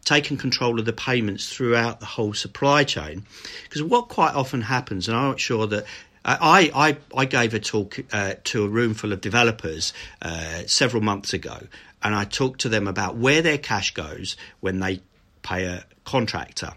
taking 0.04 0.36
control 0.36 0.80
of 0.80 0.84
the 0.84 0.92
payments 0.92 1.52
throughout 1.52 2.00
the 2.00 2.06
whole 2.06 2.34
supply 2.34 2.82
chain. 2.82 3.24
Because 3.64 3.84
what 3.84 4.08
quite 4.08 4.34
often 4.34 4.62
happens, 4.62 5.06
and 5.06 5.16
I'm 5.16 5.28
not 5.28 5.40
sure 5.40 5.68
that 5.68 5.84
I, 6.24 6.70
I, 6.74 6.96
I 7.16 7.24
gave 7.24 7.54
a 7.54 7.60
talk 7.60 7.98
uh, 8.12 8.34
to 8.44 8.64
a 8.64 8.68
room 8.68 8.94
full 8.94 9.12
of 9.12 9.20
developers 9.20 9.92
uh, 10.20 10.62
several 10.66 11.02
months 11.02 11.32
ago, 11.32 11.58
and 12.02 12.14
I 12.14 12.24
talked 12.24 12.62
to 12.62 12.68
them 12.68 12.86
about 12.86 13.16
where 13.16 13.42
their 13.42 13.58
cash 13.58 13.94
goes 13.94 14.36
when 14.60 14.80
they 14.80 15.00
pay 15.42 15.64
a 15.64 15.84
contractor. 16.04 16.72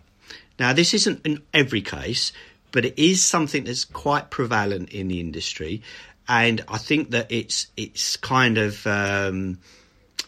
Now, 0.60 0.74
this 0.74 0.94
isn't 0.94 1.26
in 1.26 1.42
every 1.54 1.82
case, 1.82 2.32
but 2.72 2.86
it 2.86 2.98
is 2.98 3.24
something 3.24 3.66
that's 3.66 3.86
quite 3.86 4.30
prevalent 4.30 4.90
in 4.90 5.08
the 5.08 5.20
industry. 5.20 5.82
and 6.28 6.64
I 6.68 6.78
think 6.78 7.12
that 7.12 7.32
it's 7.32 7.68
it's 7.76 8.16
kind 8.18 8.58
of 8.58 8.86
um, 8.88 9.60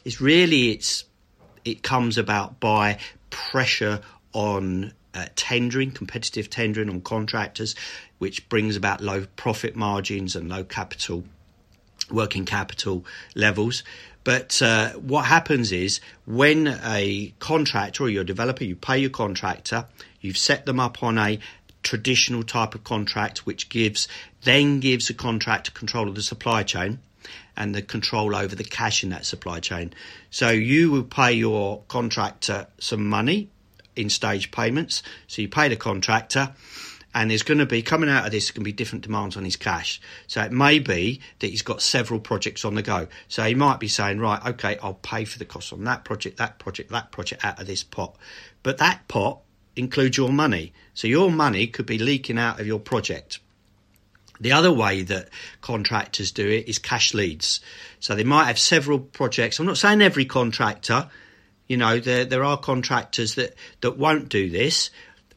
it's 0.04 0.20
really 0.20 0.72
it's 0.72 1.06
it 1.64 1.84
comes 1.84 2.18
about 2.18 2.60
by 2.60 3.00
pressure 3.30 4.02
on 4.34 4.94
uh, 5.16 5.28
tendering, 5.36 5.92
competitive 5.92 6.50
tendering 6.50 6.90
on 6.90 7.02
contractors, 7.02 7.74
which 8.18 8.48
brings 8.50 8.76
about 8.76 9.02
low 9.02 9.26
profit 9.36 9.76
margins 9.76 10.36
and 10.36 10.50
low 10.50 10.64
capital 10.64 11.24
working 12.12 12.46
capital 12.46 13.06
levels. 13.34 13.84
But 14.24 14.62
uh, 14.62 14.94
what 14.94 15.26
happens 15.26 15.72
is 15.72 16.00
when 16.26 16.68
a 16.84 17.34
contractor 17.40 18.04
or 18.04 18.10
your 18.10 18.24
developer, 18.24 18.64
you 18.64 18.76
pay 18.76 18.98
your 18.98 19.12
contractor, 19.12 19.86
you've 20.20 20.38
set 20.38 20.66
them 20.66 20.80
up 20.80 21.02
on 21.04 21.18
a 21.18 21.40
traditional 21.84 22.44
type 22.44 22.74
of 22.74 22.84
contract, 22.84 23.46
which 23.46 23.70
gives 23.70 24.08
then 24.44 24.80
gives 24.80 25.08
the 25.08 25.14
contractor 25.14 25.72
control 25.72 26.10
of 26.10 26.16
the 26.16 26.24
supply 26.24 26.64
chain 26.64 27.00
and 27.56 27.74
the 27.74 27.82
control 27.82 28.36
over 28.36 28.56
the 28.56 28.64
cash 28.64 29.04
in 29.04 29.12
that 29.12 29.26
supply 29.26 29.60
chain. 29.60 29.94
So 30.30 30.50
you 30.50 30.92
will 30.92 31.04
pay 31.04 31.34
your 31.34 31.84
contractor 31.88 32.68
some 32.80 33.08
money 33.08 33.50
in 33.96 34.10
stage 34.10 34.52
payments. 34.52 35.04
So 35.28 35.42
you 35.42 35.50
pay 35.50 35.70
the 35.70 35.76
contractor 35.76 36.54
and 37.16 37.32
there's 37.32 37.44
going 37.44 37.60
to 37.60 37.66
be 37.66 37.82
coming 37.82 38.10
out 38.10 38.26
of 38.26 38.32
this 38.32 38.52
going 38.52 38.62
to 38.62 38.66
be 38.66 38.74
different 38.74 39.04
demands 39.06 39.38
on 39.38 39.46
his 39.46 39.56
cash. 39.56 40.02
So 40.28 40.42
it 40.42 40.52
may 40.52 40.80
be 40.80 41.22
that 41.40 41.48
he's 41.48 41.62
got 41.62 41.82
several 41.82 42.20
projects 42.20 42.66
on 42.66 42.76
the 42.76 42.82
go. 42.82 43.08
So 43.30 43.44
he 43.44 43.56
might 43.56 43.80
be 43.80 43.88
saying, 43.88 44.20
right, 44.20 44.46
okay, 44.46 44.78
I'll 44.84 44.96
pay 44.96 45.24
for 45.24 45.40
the 45.40 45.46
cost 45.46 45.72
on 45.72 45.86
that 45.86 46.04
project, 46.04 46.38
that 46.38 46.60
project, 46.60 46.92
that 46.92 47.12
project 47.12 47.46
out 47.46 47.62
of 47.62 47.68
this 47.68 47.84
pot. 47.84 48.18
But 48.64 48.80
that 48.80 49.08
pot 49.08 49.40
includes 49.78 50.18
your 50.18 50.30
money. 50.30 50.74
So 50.94 51.08
your 51.08 51.32
money 51.32 51.68
could 51.68 51.86
be 51.86 51.98
leaking 51.98 52.38
out 52.38 52.60
of 52.60 52.68
your 52.68 52.80
project. 52.80 53.40
The 54.42 54.52
other 54.52 54.72
way 54.72 55.04
that 55.04 55.30
contractors 55.62 56.34
do 56.34 56.48
it 56.50 56.68
is 56.68 56.80
cash 56.80 57.14
leads. 57.14 57.62
So 58.02 58.16
they 58.16 58.26
might 58.26 58.46
have 58.46 58.60
several 58.60 59.00
projects. 59.00 59.60
I'm 59.60 59.66
not 59.66 59.78
saying 59.78 60.02
every 60.02 60.26
contractor, 60.26 61.10
you 61.68 61.78
know, 61.78 62.00
there 62.00 62.26
there 62.26 62.44
are 62.44 62.58
contractors 62.58 63.36
that 63.36 63.56
that 63.82 63.98
won't 63.98 64.30
do 64.30 64.50
this, 64.50 64.90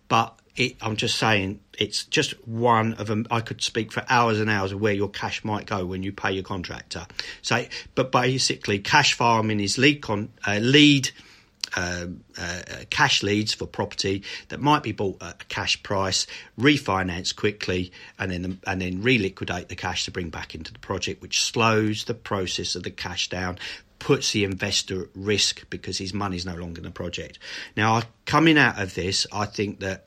but 0.09 0.39
it, 0.57 0.77
I'm 0.81 0.97
just 0.97 1.17
saying 1.17 1.61
it's 1.79 2.05
just 2.05 2.33
one 2.47 2.95
of 2.95 3.07
them. 3.07 3.27
I 3.31 3.41
could 3.41 3.63
speak 3.63 3.93
for 3.93 4.05
hours 4.09 4.41
and 4.41 4.51
hours 4.51 4.73
of 4.73 4.81
where 4.81 4.93
your 4.93 5.09
cash 5.09 5.45
might 5.45 5.67
go 5.67 5.87
when 5.87 6.03
you 6.03 6.13
pay 6.13 6.33
your 6.33 6.43
contractor. 6.43 7.07
So, 7.43 7.65
but 7.95 8.13
basically, 8.13 8.81
cash 8.81 9.15
farming 9.15 9.61
is 9.61 9.79
lead 9.79 10.03
con, 10.03 10.31
uh, 10.47 10.59
lead. 10.61 11.11
Um, 11.77 12.25
uh, 12.39 12.63
uh, 12.67 12.77
cash 12.89 13.23
leads 13.23 13.53
for 13.53 13.67
property 13.67 14.23
that 14.49 14.59
might 14.59 14.83
be 14.83 14.93
bought 14.93 15.23
at 15.23 15.43
a 15.43 15.45
cash 15.51 15.83
price, 15.83 16.27
refinance 16.59 17.37
quickly, 17.37 17.93
and 18.19 18.31
then 18.31 18.59
and 18.67 18.81
then 18.81 19.03
reliquidate 19.03 19.69
the 19.69 19.77
cash 19.77 20.07
to 20.07 20.11
bring 20.11 20.31
back 20.31 20.55
into 20.55 20.73
the 20.73 20.79
project, 20.79 21.21
which 21.21 21.43
slows 21.43 22.05
the 22.05 22.15
process 22.15 22.75
of 22.75 22.85
the 22.85 22.91
cash 22.91 23.29
down, 23.29 23.59
puts 23.99 24.33
the 24.33 24.45
investor 24.45 25.03
at 25.03 25.09
risk 25.15 25.69
because 25.71 25.99
his 25.99 26.15
money 26.15 26.37
is 26.37 26.47
no 26.47 26.55
longer 26.55 26.79
in 26.79 26.85
the 26.85 26.91
project. 26.91 27.39
Now, 27.77 28.03
coming 28.27 28.59
out 28.59 28.81
of 28.81 28.95
this, 28.95 29.27
I 29.33 29.47
think 29.47 29.81
that 29.81 30.07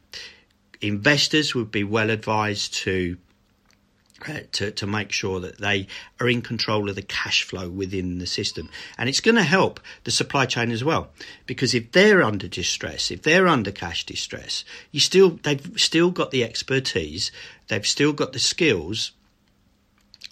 investors 0.82 1.54
would 1.54 1.72
be 1.72 1.84
well 1.84 2.10
advised 2.10 2.74
to 2.74 3.18
uh, 4.28 4.42
to, 4.52 4.70
to 4.70 4.86
make 4.86 5.12
sure 5.12 5.40
that 5.40 5.58
they 5.58 5.88
are 6.20 6.30
in 6.30 6.44
control 6.44 6.90
of 6.90 6.96
the 6.96 7.02
cash 7.02 7.42
flow 7.42 7.68
within 7.68 8.20
the 8.20 8.28
system. 8.28 8.70
And 8.96 9.10
it's 9.10 9.20
going 9.20 9.36
to 9.36 9.42
help 9.42 9.80
the 10.04 10.12
supply 10.12 10.46
chain 10.46 10.70
as 10.70 10.84
well. 10.84 11.10
Because 11.48 11.74
if 11.74 11.92
they're 11.92 12.22
under 12.22 12.48
distress, 12.48 13.10
if 13.10 13.24
they're 13.24 13.48
under 13.48 13.72
cash 13.72 14.06
distress, 14.06 14.64
you 14.92 15.00
still 15.00 15.40
they've 15.42 15.72
still 15.76 16.12
got 16.12 16.30
the 16.30 16.44
expertise, 16.44 17.32
they've 17.68 17.86
still 17.86 18.14
got 18.14 18.32
the 18.32 18.40
skills 18.40 19.12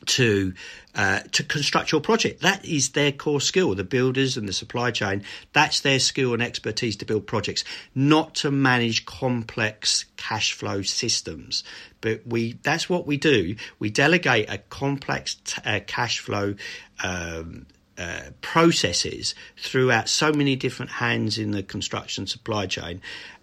to 0.06 0.54
uh, 0.96 1.20
to 1.32 1.44
construct 1.44 1.92
your 1.92 2.02
project. 2.02 2.42
That 2.42 2.66
is 2.66 2.90
their 2.90 3.12
core 3.12 3.42
skill. 3.42 3.76
The 3.76 3.84
builders 3.84 4.38
and 4.38 4.48
the 4.48 4.54
supply 4.54 4.92
chain. 4.92 5.24
That's 5.54 5.82
their 5.82 6.00
skill 6.00 6.34
and 6.34 6.42
expertise 6.42 6.96
to 6.98 7.06
build 7.06 7.28
projects, 7.28 7.64
not 7.94 8.36
to 8.36 8.52
manage 8.52 9.06
complex 9.06 10.06
cash 10.18 10.54
flow 10.54 10.82
systems. 10.82 11.64
But 12.02 12.22
we 12.26 12.54
that's 12.64 12.90
what 12.90 13.06
we 13.06 13.18
do. 13.18 13.56
We 13.78 13.90
delegate 13.90 14.50
a 14.50 14.58
complex 14.58 15.36
t- 15.36 15.62
uh, 15.64 15.80
cash 15.86 16.20
flow. 16.20 16.56
Um, 17.04 17.66
uh, 18.00 18.32
processes 18.40 19.36
throughout 19.58 20.08
so 20.08 20.32
many 20.32 20.56
different 20.56 20.90
hands 20.90 21.38
in 21.38 21.52
the 21.52 21.62
construction 21.62 22.26
supply 22.26 22.66
chain. 22.66 23.02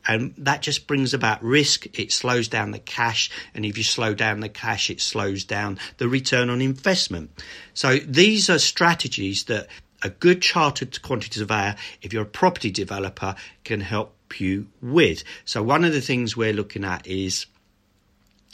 And 0.08 0.34
that 0.38 0.62
just 0.62 0.86
brings 0.86 1.12
about 1.12 1.42
risk. 1.42 1.86
It 1.98 2.10
slows 2.10 2.48
down 2.48 2.70
the 2.70 2.78
cash. 2.78 3.30
And 3.54 3.66
if 3.66 3.76
you 3.76 3.84
slow 3.84 4.14
down 4.14 4.40
the 4.40 4.48
cash, 4.48 4.88
it 4.88 5.00
slows 5.00 5.44
down 5.44 5.78
the 5.98 6.08
return 6.08 6.48
on 6.48 6.62
investment. 6.62 7.30
So 7.74 7.98
these 7.98 8.48
are 8.48 8.58
strategies 8.58 9.44
that 9.44 9.66
a 10.02 10.08
good 10.08 10.40
chartered 10.40 11.02
quantity 11.02 11.40
surveyor, 11.40 11.76
if 12.00 12.12
you're 12.12 12.22
a 12.22 12.26
property 12.26 12.70
developer, 12.70 13.34
can 13.64 13.80
help 13.80 14.40
you 14.40 14.68
with. 14.80 15.22
So 15.44 15.62
one 15.62 15.84
of 15.84 15.92
the 15.92 16.00
things 16.00 16.36
we're 16.36 16.52
looking 16.52 16.84
at 16.84 17.06
is 17.06 17.46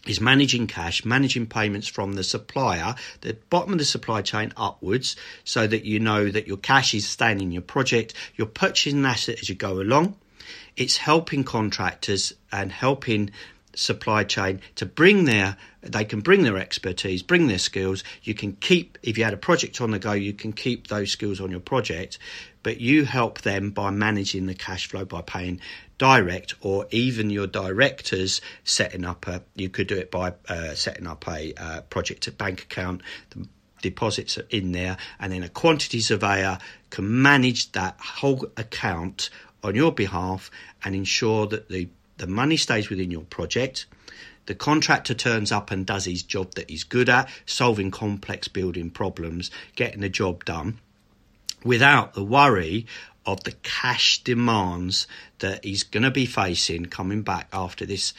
is 0.07 0.21
managing 0.21 0.67
cash, 0.67 1.05
managing 1.05 1.47
payments 1.47 1.87
from 1.87 2.15
the 2.15 2.25
supplier, 2.25 2.95
the 3.21 3.35
bottom 3.51 3.73
of 3.73 3.79
the 3.79 3.85
supply 3.85 4.23
chain 4.23 4.53
upwards, 4.57 5.17
so 5.45 5.67
that 5.67 5.85
you 5.85 6.01
know 6.01 6.29
that 6.29 6.49
your 6.49 6.57
cash 6.57 6.95
is 6.95 7.09
staying 7.09 7.41
in 7.41 7.53
your 7.53 7.63
project, 7.63 8.15
you're 8.37 8.47
purchasing 8.47 9.05
asset 9.05 9.39
as 9.41 9.49
you 9.49 9.55
go 9.55 9.81
along. 9.81 10.17
It's 10.77 10.97
helping 10.97 11.45
contractors 11.45 12.33
and 12.51 12.73
helping 12.73 13.31
supply 13.75 14.25
chain 14.25 14.61
to 14.75 14.85
bring 14.85 15.25
their 15.25 15.57
they 15.81 16.05
can 16.05 16.21
bring 16.21 16.43
their 16.43 16.59
expertise 16.59 17.23
bring 17.23 17.47
their 17.47 17.59
skills 17.59 18.05
you 18.23 18.35
can 18.35 18.53
keep 18.53 18.99
if 19.03 19.17
you 19.17 19.25
had 19.25 19.33
a 19.33 19.39
project 19.39 19.81
on 19.81 19.91
the 19.91 19.99
go 19.99 20.13
you 20.13 20.35
can 20.35 20.53
keep 20.53 20.89
those 20.89 21.11
skills 21.11 21.41
on 21.41 21.51
your 21.51 21.61
project 21.61 22.19
but 22.63 22.81
you 22.81 23.07
help 23.07 23.41
them 23.41 23.71
by 23.71 23.91
managing 23.91 24.45
the 24.45 24.55
cash 24.55 24.89
flow 24.89 25.07
by 25.07 25.23
paying 25.23 25.59
direct 26.03 26.55
or 26.63 26.85
even 26.91 27.31
your 27.31 27.47
directors 27.47 28.41
setting 28.65 29.05
up 29.05 29.29
a 29.29 29.41
you 29.55 29.69
could 29.69 29.87
do 29.87 29.97
it 29.97 30.11
by 30.11 30.33
uh, 30.49 30.75
setting 30.75 31.07
up 31.07 31.29
a 31.29 31.55
uh, 31.57 31.81
project 31.83 32.37
bank 32.37 32.63
account. 32.63 33.03
The 33.31 33.47
deposits 33.83 34.37
are 34.37 34.47
in 34.51 34.73
there. 34.73 34.97
And 35.21 35.33
then 35.33 35.45
a 35.45 35.49
quantity 35.49 36.01
surveyor 36.01 36.59
can 36.91 37.23
manage 37.23 37.71
that 37.73 38.01
whole 38.01 38.45
account 38.57 39.31
on 39.63 39.77
your 39.77 39.93
behalf 39.93 40.51
and 40.85 40.97
ensure 40.97 41.47
that 41.47 41.69
the 41.69 41.89
the 42.17 42.27
money 42.27 42.57
stays 42.57 42.91
within 42.91 43.13
your 43.13 43.23
project. 43.23 43.87
The 44.47 44.57
contractor 44.57 45.15
turns 45.15 45.53
up 45.53 45.71
and 45.71 45.87
does 45.87 46.07
his 46.07 46.25
job 46.25 46.55
that 46.57 46.69
he's 46.69 46.83
good 46.83 47.09
at 47.09 47.31
solving 47.47 47.93
complex 47.93 48.49
building 48.49 48.91
problems 48.91 49.53
getting 49.77 50.01
the 50.01 50.09
job 50.09 50.45
done 50.45 50.81
without 51.65 52.15
the 52.15 52.25
worry 52.25 52.87
of 53.27 53.45
the 53.45 53.53
cash 53.63 54.23
demands 54.25 55.07
that 55.39 55.65
he's 55.65 55.83
going 55.83 56.03
to 56.03 56.11
be 56.11 56.27
facing 56.27 56.87
coming 56.87 57.23
back 57.23 57.49
after 57.53 57.87
this 57.87 58.15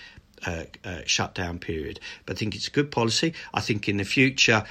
uh, 0.45 0.63
uh, 0.83 1.01
shutdown 1.05 1.59
period. 1.59 1.99
But 2.25 2.37
I 2.37 2.39
think 2.39 2.55
it's 2.55 2.67
a 2.67 2.71
good 2.71 2.91
policy. 2.91 3.33
I 3.53 3.61
think 3.61 3.87
in 3.87 3.97
the 3.97 4.03
future, 4.03 4.63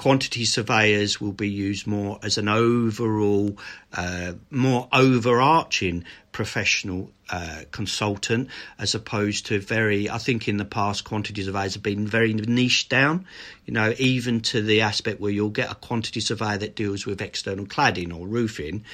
quantity 0.00 0.46
surveyors 0.46 1.20
will 1.20 1.32
be 1.32 1.50
used 1.50 1.86
more 1.86 2.18
as 2.22 2.38
an 2.38 2.48
overall, 2.48 3.58
uh, 3.92 4.32
more 4.50 4.88
overarching 4.94 6.04
professional 6.32 7.10
uh, 7.28 7.60
consultant 7.70 8.48
as 8.78 8.94
opposed 8.94 9.44
to 9.44 9.60
very, 9.60 10.08
I 10.08 10.16
think 10.16 10.48
in 10.48 10.56
the 10.56 10.64
past, 10.64 11.04
quantity 11.04 11.42
surveyors 11.42 11.74
have 11.74 11.82
been 11.82 12.06
very 12.06 12.32
niche 12.32 12.88
down, 12.88 13.26
you 13.66 13.74
know, 13.74 13.94
even 13.98 14.40
to 14.40 14.62
the 14.62 14.80
aspect 14.80 15.20
where 15.20 15.30
you'll 15.30 15.50
get 15.50 15.70
a 15.70 15.74
quantity 15.74 16.20
surveyor 16.20 16.56
that 16.56 16.74
deals 16.74 17.04
with 17.04 17.20
external 17.20 17.66
cladding 17.66 18.16
or 18.16 18.26
roofing 18.26 18.84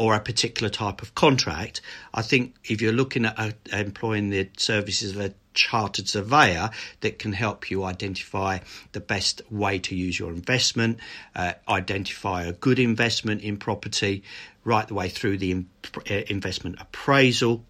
or 0.00 0.14
a 0.14 0.20
particular 0.20 0.70
type 0.70 1.02
of 1.02 1.14
contract. 1.14 1.82
I 2.14 2.22
think 2.22 2.54
if 2.64 2.80
you're 2.80 2.90
looking 2.90 3.26
at 3.26 3.38
uh, 3.38 3.50
employing 3.70 4.30
the 4.30 4.48
services 4.56 5.14
of 5.14 5.20
a 5.20 5.34
chartered 5.52 6.08
surveyor 6.08 6.70
that 7.02 7.18
can 7.18 7.34
help 7.34 7.70
you 7.70 7.84
identify 7.84 8.60
the 8.92 9.00
best 9.00 9.42
way 9.50 9.78
to 9.80 9.94
use 9.94 10.18
your 10.18 10.30
investment, 10.30 11.00
uh, 11.36 11.52
identify 11.68 12.44
a 12.44 12.52
good 12.54 12.78
investment 12.78 13.42
in 13.42 13.58
property, 13.58 14.22
right 14.64 14.88
the 14.88 14.94
way 14.94 15.10
through 15.10 15.36
the 15.36 15.66
uh, 16.10 16.14
investment 16.28 16.76
appraisal. 16.80 17.62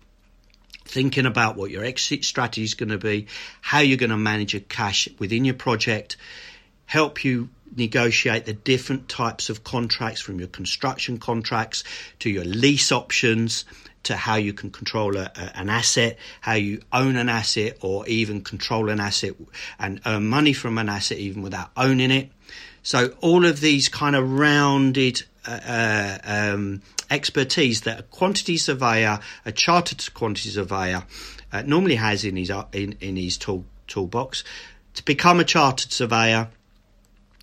Thinking 0.84 1.26
about 1.26 1.56
what 1.56 1.72
your 1.72 1.84
exit 1.84 2.24
strategy 2.24 2.62
is 2.62 2.74
going 2.74 2.90
to 2.90 2.98
be, 2.98 3.26
how 3.60 3.80
you're 3.80 3.98
going 3.98 4.10
to 4.10 4.16
manage 4.16 4.52
your 4.52 4.62
cash 4.62 5.08
within 5.18 5.44
your 5.44 5.54
project, 5.54 6.16
help 6.86 7.24
you 7.24 7.48
negotiate 7.76 8.46
the 8.46 8.52
different 8.52 9.08
types 9.08 9.50
of 9.50 9.64
contracts 9.64 10.20
from 10.20 10.38
your 10.38 10.48
construction 10.48 11.18
contracts 11.18 11.84
to 12.18 12.30
your 12.30 12.44
lease 12.44 12.92
options 12.92 13.64
to 14.02 14.16
how 14.16 14.36
you 14.36 14.52
can 14.52 14.70
control 14.70 15.16
a, 15.16 15.30
a, 15.36 15.58
an 15.58 15.68
asset, 15.68 16.18
how 16.40 16.54
you 16.54 16.80
own 16.92 17.16
an 17.16 17.28
asset 17.28 17.76
or 17.82 18.06
even 18.06 18.40
control 18.40 18.88
an 18.88 19.00
asset 19.00 19.34
and 19.78 20.00
earn 20.06 20.26
money 20.26 20.52
from 20.52 20.78
an 20.78 20.88
asset 20.88 21.18
even 21.18 21.42
without 21.42 21.70
owning 21.76 22.10
it. 22.10 22.30
So 22.82 23.14
all 23.20 23.44
of 23.44 23.60
these 23.60 23.88
kind 23.88 24.16
of 24.16 24.38
rounded 24.38 25.22
uh, 25.46 25.60
uh 25.66 26.18
um, 26.24 26.82
expertise 27.10 27.82
that 27.82 28.00
a 28.00 28.02
quantity 28.04 28.56
surveyor, 28.56 29.20
a 29.44 29.52
chartered 29.52 30.12
quantity 30.14 30.50
surveyor, 30.50 31.04
uh, 31.52 31.62
normally 31.62 31.96
has 31.96 32.24
in 32.24 32.36
his 32.36 32.50
uh, 32.50 32.64
in, 32.72 32.96
in 33.00 33.16
his 33.16 33.36
tool 33.36 33.64
toolbox. 33.86 34.44
To 34.94 35.04
become 35.04 35.40
a 35.40 35.44
chartered 35.44 35.92
surveyor, 35.92 36.48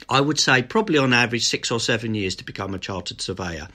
I 0.10 0.22
would 0.22 0.40
say 0.40 0.64
probably 0.64 0.98
on 0.98 1.14
average 1.14 1.46
six 1.46 1.72
or 1.72 1.80
seven 1.80 2.16
years 2.16 2.36
to 2.38 2.46
become 2.46 2.74
a 2.74 2.80
chartered 2.80 3.22
surveyor. 3.22 3.68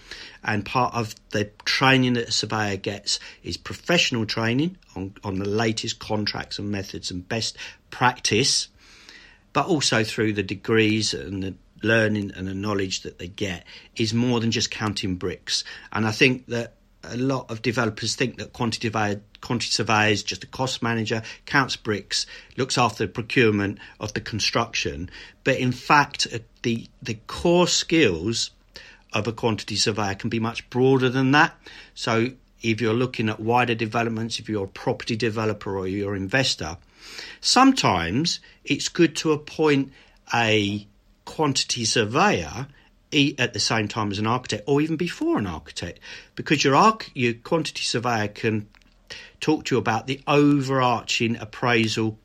And 0.43 0.64
part 0.64 0.95
of 0.95 1.14
the 1.31 1.50
training 1.64 2.14
that 2.14 2.29
a 2.29 2.33
surveyor 2.33 2.76
gets 2.76 3.21
is 3.43 3.57
professional 3.57 4.25
training 4.26 4.79
on, 4.97 5.14
on 5.25 5.38
the 5.38 5.49
latest 5.49 5.99
contracts 5.99 6.59
and 6.59 6.71
methods 6.71 7.11
and 7.11 7.29
best 7.29 7.57
practice, 7.91 8.69
but 9.52 9.67
also 9.67 10.05
through 10.05 10.33
the 10.33 10.43
degrees 10.43 11.12
and 11.12 11.43
the 11.43 11.55
learning 11.83 12.33
and 12.35 12.47
the 12.47 12.55
knowledge 12.55 13.02
that 13.02 13.19
they 13.19 13.29
get 13.29 13.64
is 13.97 14.14
more 14.14 14.41
than 14.41 14.50
just 14.50 14.71
counting 14.71 15.17
bricks. 15.17 15.64
And 15.93 16.07
I 16.07 16.12
think 16.12 16.47
that 16.47 16.75
a 17.04 17.16
lot 17.16 17.50
of 17.50 17.62
developers 17.62 18.14
think 18.14 18.38
that 18.38 18.52
quantity 18.52 18.88
surveyor, 18.88 19.21
quantity 19.40 19.71
surveyor 19.71 20.11
is 20.11 20.23
just 20.23 20.44
a 20.44 20.47
cost 20.47 20.82
manager, 20.82 21.23
counts 21.47 21.76
bricks, 21.76 22.26
looks 22.56 22.78
after 22.78 23.06
the 23.06 23.12
procurement 23.12 23.78
of 24.00 24.14
the 24.14 24.21
construction. 24.21 25.11
But 25.44 25.59
in 25.59 25.73
fact, 25.73 26.26
uh, 26.32 26.38
the 26.62 26.88
the 27.02 27.18
core 27.26 27.66
skills 27.66 28.50
of 29.12 29.26
a 29.26 29.32
quantity 29.32 29.76
surveyor 29.76 30.14
can 30.14 30.30
be 30.30 30.40
much 30.40 30.68
broader 30.71 31.09
than 31.09 31.32
that. 31.32 31.54
So 31.94 32.28
if 32.62 32.80
you're 32.80 32.94
looking 32.94 33.28
at 33.28 33.40
wider 33.40 33.75
developments, 33.75 34.38
if 34.38 34.49
you're 34.49 34.64
a 34.64 34.68
property 34.68 35.16
developer 35.16 35.76
or 35.76 35.87
you're 35.87 36.14
an 36.14 36.23
investor, 36.23 36.78
sometimes 37.40 38.40
it's 38.64 38.88
good 38.88 39.16
to 39.16 39.32
appoint 39.32 39.92
a 40.32 40.87
quantity 41.25 41.85
surveyor 41.85 42.68
at 43.38 43.52
the 43.52 43.61
same 43.61 43.88
time 43.88 44.11
as 44.11 44.19
an 44.19 44.26
architect 44.26 44.64
or 44.66 44.81
even 44.81 44.97
before 44.97 45.38
an 45.38 45.47
architect. 45.47 46.00
Because 46.35 46.64
your 46.64 46.75
arch- 46.75 47.11
your 47.14 47.35
quantity 47.35 47.83
surveyor 47.83 48.28
can 48.28 48.69
talk 49.40 49.64
to 49.66 49.75
you 49.75 49.78
about 49.78 50.07
the 50.07 50.21
overarching 50.26 51.37
appraisal 51.37 52.19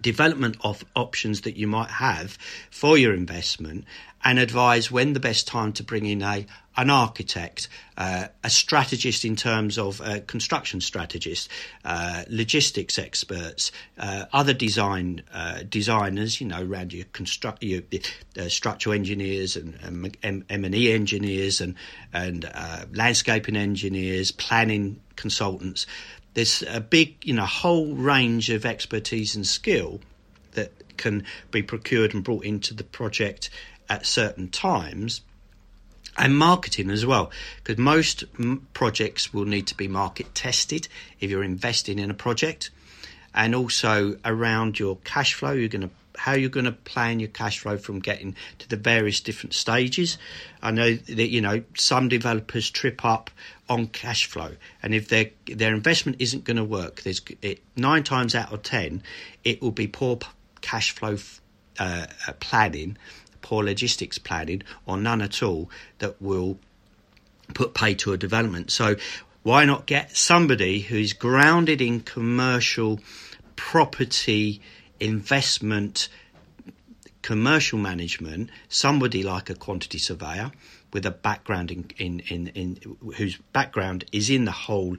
development 0.00 0.56
of 0.62 0.84
options 0.96 1.42
that 1.42 1.56
you 1.56 1.66
might 1.66 1.90
have 1.90 2.36
for 2.70 2.98
your 2.98 3.14
investment 3.14 3.84
and 4.24 4.38
advise 4.38 4.90
when 4.90 5.12
the 5.12 5.20
best 5.20 5.46
time 5.46 5.72
to 5.74 5.82
bring 5.82 6.06
in 6.06 6.22
a 6.22 6.46
an 6.76 6.88
architect, 6.88 7.68
uh, 7.98 8.28
a 8.42 8.48
strategist 8.48 9.26
in 9.26 9.36
terms 9.36 9.76
of 9.78 10.00
uh, 10.00 10.20
construction 10.26 10.80
strategist, 10.80 11.50
uh, 11.84 12.24
logistics 12.28 12.98
experts, 12.98 13.72
uh, 13.98 14.24
other 14.32 14.54
design 14.54 15.22
uh, 15.34 15.62
designers, 15.68 16.40
you 16.40 16.46
know, 16.46 16.62
around 16.62 16.94
your 16.94 17.04
construct 17.12 17.62
your 17.62 17.82
uh, 18.38 18.48
structural 18.48 18.94
engineers 18.94 19.56
and 19.56 19.78
M 20.22 20.44
and 20.48 20.74
E 20.74 20.92
engineers 20.92 21.60
and 21.60 21.74
and 22.12 22.50
landscaping 22.94 23.56
engineers, 23.56 24.30
planning 24.32 25.00
consultants. 25.16 25.86
There's 26.34 26.62
a 26.62 26.80
big, 26.80 27.16
you 27.26 27.34
know, 27.34 27.44
whole 27.44 27.94
range 27.94 28.48
of 28.48 28.64
expertise 28.64 29.36
and 29.36 29.46
skill 29.46 30.00
that 30.52 30.72
can 30.96 31.24
be 31.50 31.62
procured 31.62 32.14
and 32.14 32.24
brought 32.24 32.44
into 32.44 32.74
the 32.74 32.84
project 32.84 33.50
at 33.92 34.06
certain 34.06 34.48
times 34.48 35.20
and 36.16 36.36
marketing 36.36 36.90
as 36.90 37.04
well 37.04 37.30
because 37.58 37.76
most 37.76 38.24
m- 38.38 38.66
projects 38.72 39.34
will 39.34 39.44
need 39.44 39.66
to 39.66 39.76
be 39.76 39.86
market 39.86 40.34
tested 40.34 40.88
if 41.20 41.30
you're 41.30 41.44
investing 41.44 41.98
in 41.98 42.10
a 42.10 42.14
project. 42.14 42.70
And 43.34 43.54
also 43.54 44.16
around 44.24 44.78
your 44.78 44.96
cash 45.04 45.34
flow 45.34 45.52
you're 45.52 45.68
going 45.68 45.88
to 45.88 45.90
how 46.16 46.32
you're 46.32 46.50
going 46.50 46.66
to 46.66 46.72
plan 46.72 47.20
your 47.20 47.30
cash 47.30 47.58
flow 47.58 47.76
from 47.76 47.98
getting 47.98 48.36
to 48.58 48.68
the 48.68 48.76
various 48.76 49.20
different 49.20 49.54
stages. 49.54 50.18
I 50.62 50.70
know 50.70 50.94
that 50.94 51.28
you 51.28 51.42
know 51.42 51.62
some 51.76 52.08
developers 52.08 52.70
trip 52.70 53.04
up 53.04 53.30
on 53.68 53.88
cash 53.88 54.24
flow 54.24 54.52
and 54.82 54.94
if 54.94 55.08
their 55.08 55.26
their 55.46 55.74
investment 55.74 56.16
isn't 56.18 56.44
going 56.44 56.56
to 56.56 56.64
work 56.64 57.02
there's 57.02 57.20
it, 57.42 57.60
9 57.76 58.02
times 58.04 58.34
out 58.34 58.52
of 58.52 58.62
10 58.62 59.02
it 59.44 59.60
will 59.60 59.70
be 59.70 59.86
poor 59.86 60.18
cash 60.62 60.90
flow 60.90 61.16
uh, 61.78 62.06
planning 62.40 62.96
poor 63.42 63.62
logistics 63.64 64.18
planning 64.18 64.62
or 64.86 64.96
none 64.96 65.20
at 65.20 65.42
all 65.42 65.68
that 65.98 66.20
will 66.22 66.58
put 67.54 67.74
pay 67.74 67.94
to 67.94 68.12
a 68.12 68.16
development. 68.16 68.70
So 68.70 68.96
why 69.42 69.64
not 69.64 69.86
get 69.86 70.16
somebody 70.16 70.80
who's 70.80 71.12
grounded 71.12 71.80
in 71.80 72.00
commercial 72.00 73.00
property 73.56 74.60
investment, 75.00 76.08
commercial 77.22 77.78
management, 77.78 78.50
somebody 78.68 79.22
like 79.22 79.50
a 79.50 79.54
quantity 79.54 79.98
surveyor 79.98 80.52
with 80.92 81.04
a 81.06 81.10
background 81.10 81.70
in, 81.70 81.90
in, 81.98 82.20
in, 82.20 82.46
in 82.48 82.96
whose 83.16 83.36
background 83.52 84.04
is 84.12 84.30
in 84.30 84.44
the 84.44 84.52
whole 84.52 84.96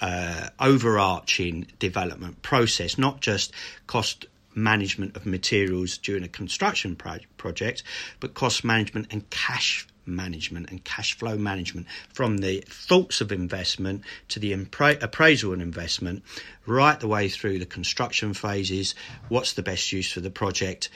uh, 0.00 0.48
overarching 0.60 1.66
development 1.78 2.42
process, 2.42 2.98
not 2.98 3.20
just 3.20 3.52
cost 3.86 4.26
management 4.56 5.14
of 5.16 5.26
materials 5.26 5.98
during 5.98 6.24
a 6.24 6.28
construction 6.28 6.96
pro- 6.96 7.18
project, 7.36 7.82
but 8.18 8.34
cost 8.34 8.64
management 8.64 9.06
and 9.12 9.28
cash 9.30 9.86
management 10.08 10.70
and 10.70 10.84
cash 10.84 11.14
flow 11.14 11.36
management 11.36 11.86
from 12.12 12.38
the 12.38 12.64
thoughts 12.68 13.20
of 13.20 13.32
investment 13.32 14.02
to 14.28 14.38
the 14.38 14.52
impra- 14.52 15.02
appraisal 15.02 15.52
and 15.52 15.60
investment 15.60 16.22
right 16.64 17.00
the 17.00 17.08
way 17.08 17.28
through 17.28 17.58
the 17.58 17.66
construction 17.66 18.32
phases 18.32 18.94
what's 19.28 19.54
the 19.54 19.62
best 19.62 19.90
use 19.90 20.12
for 20.12 20.20
the 20.20 20.30
project 20.30 20.88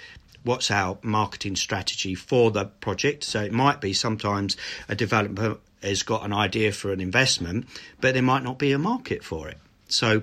what's 0.43 0.71
our 0.71 0.99
marketing 1.03 1.57
strategy 1.57 2.15
for 2.15 2.51
the 2.51 2.65
project. 2.65 3.25
So 3.25 3.43
it 3.43 3.53
might 3.53 3.81
be 3.81 3.93
sometimes 3.93 4.57
a 4.89 4.95
developer 4.95 5.59
has 5.83 6.03
got 6.03 6.25
an 6.25 6.33
idea 6.33 6.73
for 6.73 6.93
an 6.93 7.01
investment 7.01 7.67
but 8.01 8.15
there 8.15 8.23
might 8.23 8.43
not 8.43 8.59
be 8.59 8.73
a 8.73 8.79
market 8.79 9.25
for 9.25 9.49
it. 9.49 9.59
So 9.89 10.23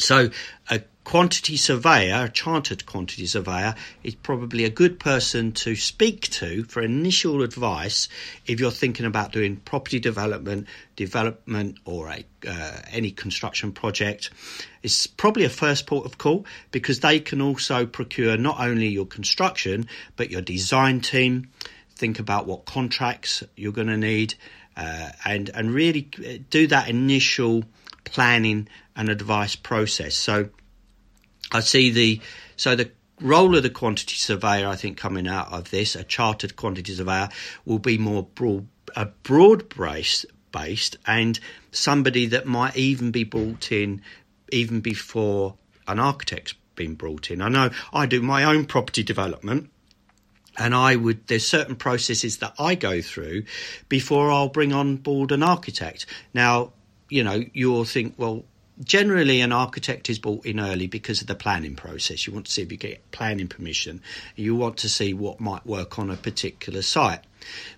so 0.00 0.30
a 0.70 0.80
quantity 1.04 1.56
surveyor, 1.56 2.24
a 2.24 2.28
chartered 2.28 2.86
quantity 2.86 3.26
surveyor, 3.26 3.74
is 4.02 4.14
probably 4.14 4.64
a 4.64 4.70
good 4.70 5.00
person 5.00 5.52
to 5.52 5.74
speak 5.74 6.28
to 6.30 6.62
for 6.64 6.82
initial 6.82 7.42
advice 7.42 8.08
if 8.46 8.60
you're 8.60 8.70
thinking 8.70 9.06
about 9.06 9.32
doing 9.32 9.56
property 9.56 9.98
development, 9.98 10.66
development, 10.96 11.78
or 11.84 12.08
a, 12.08 12.24
uh, 12.46 12.78
any 12.90 13.10
construction 13.10 13.72
project. 13.72 14.30
It's 14.82 15.06
probably 15.06 15.44
a 15.44 15.50
first 15.50 15.86
port 15.86 16.06
of 16.06 16.16
call 16.16 16.46
because 16.70 17.00
they 17.00 17.20
can 17.20 17.40
also 17.40 17.86
procure 17.86 18.36
not 18.36 18.60
only 18.60 18.88
your 18.88 19.06
construction 19.06 19.86
but 20.16 20.30
your 20.30 20.42
design 20.42 21.00
team. 21.00 21.50
Think 21.96 22.18
about 22.18 22.46
what 22.46 22.64
contracts 22.64 23.42
you're 23.56 23.72
going 23.72 23.88
to 23.88 23.96
need, 23.96 24.34
uh, 24.76 25.10
and 25.24 25.50
and 25.50 25.74
really 25.74 26.02
do 26.02 26.66
that 26.68 26.88
initial 26.88 27.64
planning 28.04 28.68
and 28.96 29.08
advice 29.08 29.56
process. 29.56 30.14
So 30.14 30.50
I 31.52 31.60
see 31.60 31.90
the 31.90 32.20
so 32.56 32.76
the 32.76 32.90
role 33.20 33.56
of 33.56 33.62
the 33.62 33.70
quantity 33.70 34.14
surveyor, 34.14 34.68
I 34.68 34.76
think, 34.76 34.96
coming 34.96 35.28
out 35.28 35.52
of 35.52 35.70
this, 35.70 35.94
a 35.94 36.04
chartered 36.04 36.56
quantity 36.56 36.94
surveyor, 36.94 37.28
will 37.64 37.78
be 37.78 37.98
more 37.98 38.22
broad, 38.22 38.66
a 38.96 39.06
broad 39.06 39.68
based, 39.68 40.26
based, 40.52 40.96
and 41.06 41.38
somebody 41.70 42.26
that 42.26 42.46
might 42.46 42.76
even 42.76 43.10
be 43.10 43.24
brought 43.24 43.72
in 43.72 44.02
even 44.52 44.80
before 44.80 45.56
an 45.86 45.98
architect's 45.98 46.54
been 46.74 46.94
brought 46.94 47.30
in. 47.30 47.42
I 47.42 47.48
know 47.48 47.70
I 47.92 48.06
do 48.06 48.22
my 48.22 48.44
own 48.44 48.64
property 48.64 49.02
development. 49.02 49.70
And 50.58 50.74
I 50.74 50.96
would, 50.96 51.26
there's 51.28 51.46
certain 51.46 51.76
processes 51.76 52.38
that 52.38 52.54
I 52.58 52.74
go 52.74 53.00
through 53.00 53.44
before 53.88 54.30
I'll 54.30 54.48
bring 54.48 54.72
on 54.72 54.96
board 54.96 55.30
an 55.30 55.42
architect. 55.42 56.06
Now, 56.34 56.72
you 57.10 57.22
know, 57.24 57.42
you'll 57.52 57.84
think, 57.84 58.14
well, 58.16 58.44
generally 58.82 59.40
an 59.40 59.52
architect 59.52 60.08
is 60.08 60.18
brought 60.18 60.46
in 60.46 60.58
early 60.58 60.86
because 60.86 61.20
of 61.20 61.26
the 61.26 61.34
planning 61.34 61.76
process 61.76 62.26
you 62.26 62.32
want 62.32 62.46
to 62.46 62.52
see 62.52 62.62
if 62.62 62.72
you 62.72 62.78
get 62.78 63.10
planning 63.10 63.46
permission 63.46 64.00
you 64.36 64.54
want 64.54 64.78
to 64.78 64.88
see 64.88 65.12
what 65.12 65.38
might 65.38 65.66
work 65.66 65.98
on 65.98 66.10
a 66.10 66.16
particular 66.16 66.80
site 66.80 67.20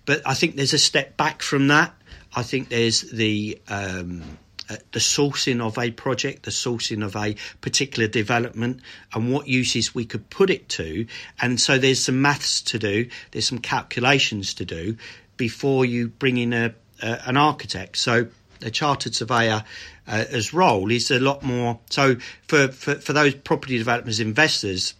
but 0.05 0.21
i 0.25 0.33
think 0.33 0.55
there's 0.55 0.71
a 0.71 0.77
step 0.77 1.17
back 1.17 1.41
from 1.41 1.67
that 1.67 1.93
i 2.37 2.41
think 2.41 2.69
there's 2.69 3.01
the 3.11 3.59
um, 3.67 4.23
uh, 4.69 4.77
the 4.93 4.99
sourcing 4.99 5.59
of 5.59 5.77
a 5.77 5.91
project, 5.91 6.43
the 6.43 6.51
sourcing 6.51 7.03
of 7.03 7.17
a 7.17 7.35
particular 7.59 8.07
development, 8.07 8.79
and 9.13 9.29
what 9.31 9.45
uses 9.45 9.93
we 9.93 10.05
could 10.05 10.29
put 10.29 10.49
it 10.49 10.69
to. 10.69 11.05
And 11.41 11.59
so 11.59 11.77
there's 11.77 12.05
some 12.05 12.21
maths 12.21 12.61
to 12.61 12.79
do, 12.79 13.09
there's 13.31 13.45
some 13.45 13.57
calculations 13.59 14.53
to 14.55 14.65
do 14.65 14.95
before 15.35 15.83
you 15.83 16.07
bring 16.07 16.37
in 16.37 16.53
a, 16.53 16.73
a 17.01 17.27
an 17.27 17.35
architect. 17.35 17.97
So 17.97 18.27
a 18.63 18.71
chartered 18.71 19.15
surveyor 19.15 19.63
uh, 20.07 20.25
as 20.29 20.53
role 20.53 20.91
is 20.91 21.11
a 21.11 21.19
lot 21.19 21.43
more. 21.43 21.79
So 21.89 22.17
for, 22.47 22.69
for, 22.69 22.95
for 22.95 23.13
those 23.13 23.35
property 23.35 23.77
developers, 23.77 24.19
investors 24.19 24.93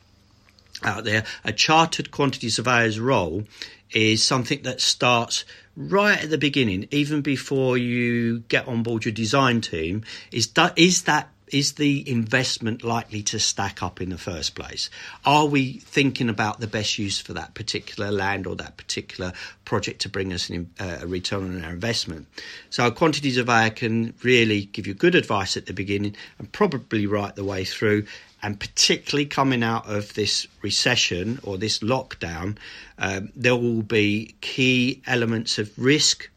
out 0.83 1.03
there, 1.03 1.23
a 1.43 1.53
chartered 1.53 2.11
quantity 2.11 2.49
surveyor's 2.49 2.99
role 2.99 3.43
is 3.91 4.23
something 4.23 4.61
that 4.63 4.81
starts 4.81 5.45
right 5.75 6.23
at 6.23 6.29
the 6.29 6.37
beginning, 6.37 6.87
even 6.91 7.21
before 7.21 7.77
you 7.77 8.39
get 8.47 8.67
on 8.67 8.83
board 8.83 9.05
your 9.05 9.13
design 9.13 9.61
team. 9.61 10.03
Is 10.31 10.47
that 10.53 10.77
is 10.77 11.03
that 11.03 11.29
is 11.53 11.73
the 11.73 12.09
investment 12.09 12.83
likely 12.83 13.21
to 13.21 13.39
stack 13.39 13.83
up 13.83 14.01
in 14.01 14.09
the 14.09 14.17
first 14.17 14.55
place? 14.55 14.89
Are 15.23 15.45
we 15.45 15.73
thinking 15.73 16.29
about 16.29 16.59
the 16.59 16.67
best 16.67 16.97
use 16.97 17.19
for 17.19 17.33
that 17.33 17.53
particular 17.53 18.11
land 18.11 18.47
or 18.47 18.55
that 18.55 18.75
particular 18.75 19.33
project 19.63 20.01
to 20.01 20.09
bring 20.09 20.33
us 20.33 20.49
an, 20.49 20.69
uh, 20.79 20.99
a 21.01 21.07
return 21.07 21.43
on 21.55 21.63
our 21.63 21.71
investment? 21.71 22.27
So 22.69 22.87
a 22.87 22.91
quantity 22.91 23.31
surveyor 23.31 23.69
can 23.69 24.13
really 24.23 24.65
give 24.65 24.87
you 24.87 24.93
good 24.93 25.15
advice 25.15 25.55
at 25.55 25.67
the 25.67 25.73
beginning 25.73 26.15
and 26.39 26.51
probably 26.51 27.05
right 27.05 27.35
the 27.35 27.43
way 27.43 27.63
through 27.63 28.05
and 28.43 28.59
particularly 28.59 29.25
coming 29.25 29.63
out 29.63 29.89
of 29.89 30.13
this 30.15 30.47
recession 30.61 31.39
or 31.43 31.57
this 31.57 31.79
lockdown, 31.79 32.57
um, 32.99 33.31
there 33.37 33.55
will 33.55 33.81
be 33.81 34.35
key 34.41 35.01
elements 35.07 35.57
of 35.57 35.71
risk 35.77 36.29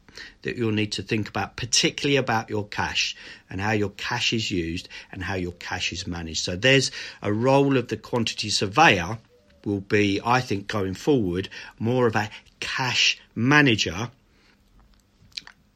that 0.43 0.57
you'll 0.57 0.73
need 0.73 0.93
to 0.93 1.03
think 1.03 1.29
about, 1.29 1.57
particularly 1.57 2.17
about 2.17 2.51
your 2.51 2.67
cash 2.67 3.17
and 3.51 3.61
how 3.61 3.73
your 3.73 3.91
cash 3.91 4.33
is 4.33 4.51
used 4.51 4.89
and 5.13 5.23
how 5.23 5.35
your 5.35 5.53
cash 5.53 5.93
is 5.93 6.07
managed. 6.07 6.45
So 6.45 6.57
there's 6.57 6.91
a 7.23 7.33
role 7.33 7.77
of 7.77 7.89
the 7.89 7.97
quantity 7.97 8.51
surveyor 8.51 9.19
will 9.65 9.81
be, 9.81 10.21
I 10.25 10.41
think, 10.41 10.69
going 10.69 10.95
forward, 10.95 11.49
more 11.79 12.07
of 12.07 12.17
a 12.17 12.31
cash 12.61 13.19
manager 13.35 14.11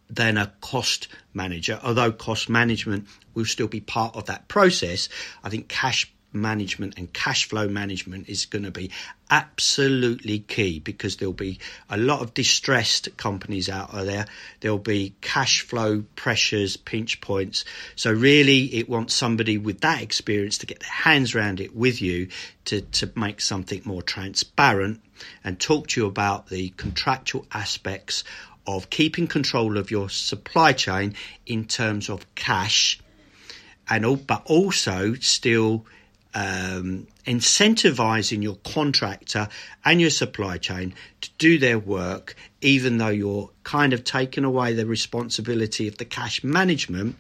than 0.09 0.37
a 0.37 0.53
cost 0.61 1.09
manager. 1.35 1.79
Although 1.83 2.12
cost 2.12 2.48
management 2.48 3.07
will 3.35 3.44
still 3.44 3.68
be 3.68 3.81
part 3.81 4.16
of 4.16 4.26
that 4.26 4.48
process, 4.48 5.09
I 5.44 5.50
think 5.50 5.68
cash 5.68 6.12
management 6.32 6.94
and 6.96 7.12
cash 7.12 7.48
flow 7.48 7.68
management 7.68 8.28
is 8.28 8.46
going 8.46 8.64
to 8.64 8.70
be 8.70 8.90
absolutely 9.30 10.40
key 10.40 10.78
because 10.78 11.16
there'll 11.16 11.32
be 11.32 11.58
a 11.88 11.96
lot 11.96 12.20
of 12.20 12.34
distressed 12.34 13.16
companies 13.16 13.68
out 13.68 13.92
there. 13.92 14.26
There'll 14.60 14.78
be 14.78 15.14
cash 15.20 15.62
flow 15.62 16.04
pressures, 16.16 16.76
pinch 16.76 17.20
points. 17.20 17.64
So 17.96 18.12
really 18.12 18.74
it 18.74 18.88
wants 18.88 19.14
somebody 19.14 19.58
with 19.58 19.80
that 19.80 20.02
experience 20.02 20.58
to 20.58 20.66
get 20.66 20.80
their 20.80 20.90
hands 20.90 21.34
around 21.34 21.60
it 21.60 21.74
with 21.74 22.02
you 22.02 22.28
to, 22.66 22.80
to 22.80 23.10
make 23.16 23.40
something 23.40 23.82
more 23.84 24.02
transparent 24.02 25.00
and 25.44 25.58
talk 25.58 25.88
to 25.88 26.00
you 26.00 26.06
about 26.06 26.48
the 26.48 26.70
contractual 26.70 27.46
aspects 27.52 28.24
of 28.66 28.90
keeping 28.90 29.26
control 29.26 29.78
of 29.78 29.90
your 29.90 30.08
supply 30.08 30.72
chain 30.72 31.14
in 31.46 31.64
terms 31.66 32.08
of 32.08 32.34
cash 32.34 33.00
and 33.88 34.06
all, 34.06 34.16
but 34.16 34.42
also 34.44 35.14
still 35.14 35.84
um, 36.34 37.06
incentivizing 37.26 38.42
your 38.42 38.56
contractor 38.64 39.48
and 39.84 40.00
your 40.00 40.10
supply 40.10 40.58
chain 40.58 40.94
to 41.20 41.30
do 41.38 41.58
their 41.58 41.78
work, 41.78 42.36
even 42.60 42.98
though 42.98 43.08
you're 43.08 43.50
kind 43.64 43.92
of 43.92 44.04
taking 44.04 44.44
away 44.44 44.72
the 44.72 44.86
responsibility 44.86 45.88
of 45.88 45.98
the 45.98 46.04
cash 46.04 46.42
management 46.44 47.16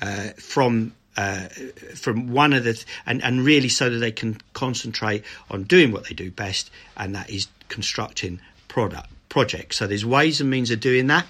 uh, 0.00 0.28
from. 0.36 0.94
Uh, 1.14 1.46
from 1.94 2.32
one 2.32 2.54
of 2.54 2.64
the 2.64 2.72
th- 2.72 2.86
and 3.04 3.22
and 3.22 3.44
really 3.44 3.68
so 3.68 3.90
that 3.90 3.98
they 3.98 4.10
can 4.10 4.34
concentrate 4.54 5.22
on 5.50 5.62
doing 5.64 5.92
what 5.92 6.08
they 6.08 6.14
do 6.14 6.30
best, 6.30 6.70
and 6.96 7.14
that 7.14 7.28
is 7.28 7.48
constructing 7.68 8.40
product 8.66 9.10
projects. 9.28 9.76
So 9.76 9.86
there's 9.86 10.06
ways 10.06 10.40
and 10.40 10.48
means 10.48 10.70
of 10.70 10.80
doing 10.80 11.08
that. 11.08 11.26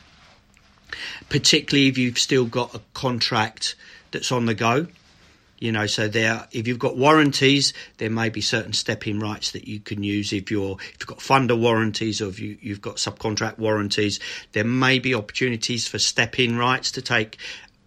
Particularly 1.28 1.88
if 1.88 1.98
you've 1.98 2.18
still 2.18 2.44
got 2.44 2.74
a 2.76 2.80
contract 2.94 3.74
that's 4.12 4.30
on 4.30 4.46
the 4.46 4.54
go, 4.54 4.86
you 5.62 5.70
know, 5.70 5.86
so 5.86 6.08
there, 6.08 6.48
if 6.50 6.66
you've 6.66 6.80
got 6.80 6.96
warranties, 6.96 7.72
there 7.98 8.10
may 8.10 8.30
be 8.30 8.40
certain 8.40 8.72
step-in 8.72 9.20
rights 9.20 9.52
that 9.52 9.68
you 9.68 9.78
can 9.78 10.02
use. 10.02 10.32
If 10.32 10.50
you're, 10.50 10.76
if 10.80 10.96
you've 10.98 11.06
got 11.06 11.18
funder 11.18 11.56
warranties 11.56 12.20
or 12.20 12.30
if 12.30 12.40
you, 12.40 12.58
you've 12.60 12.80
got 12.80 12.96
subcontract 12.96 13.58
warranties, 13.58 14.18
there 14.50 14.64
may 14.64 14.98
be 14.98 15.14
opportunities 15.14 15.86
for 15.86 16.00
step-in 16.00 16.58
rights 16.58 16.90
to 16.92 17.00
take 17.00 17.36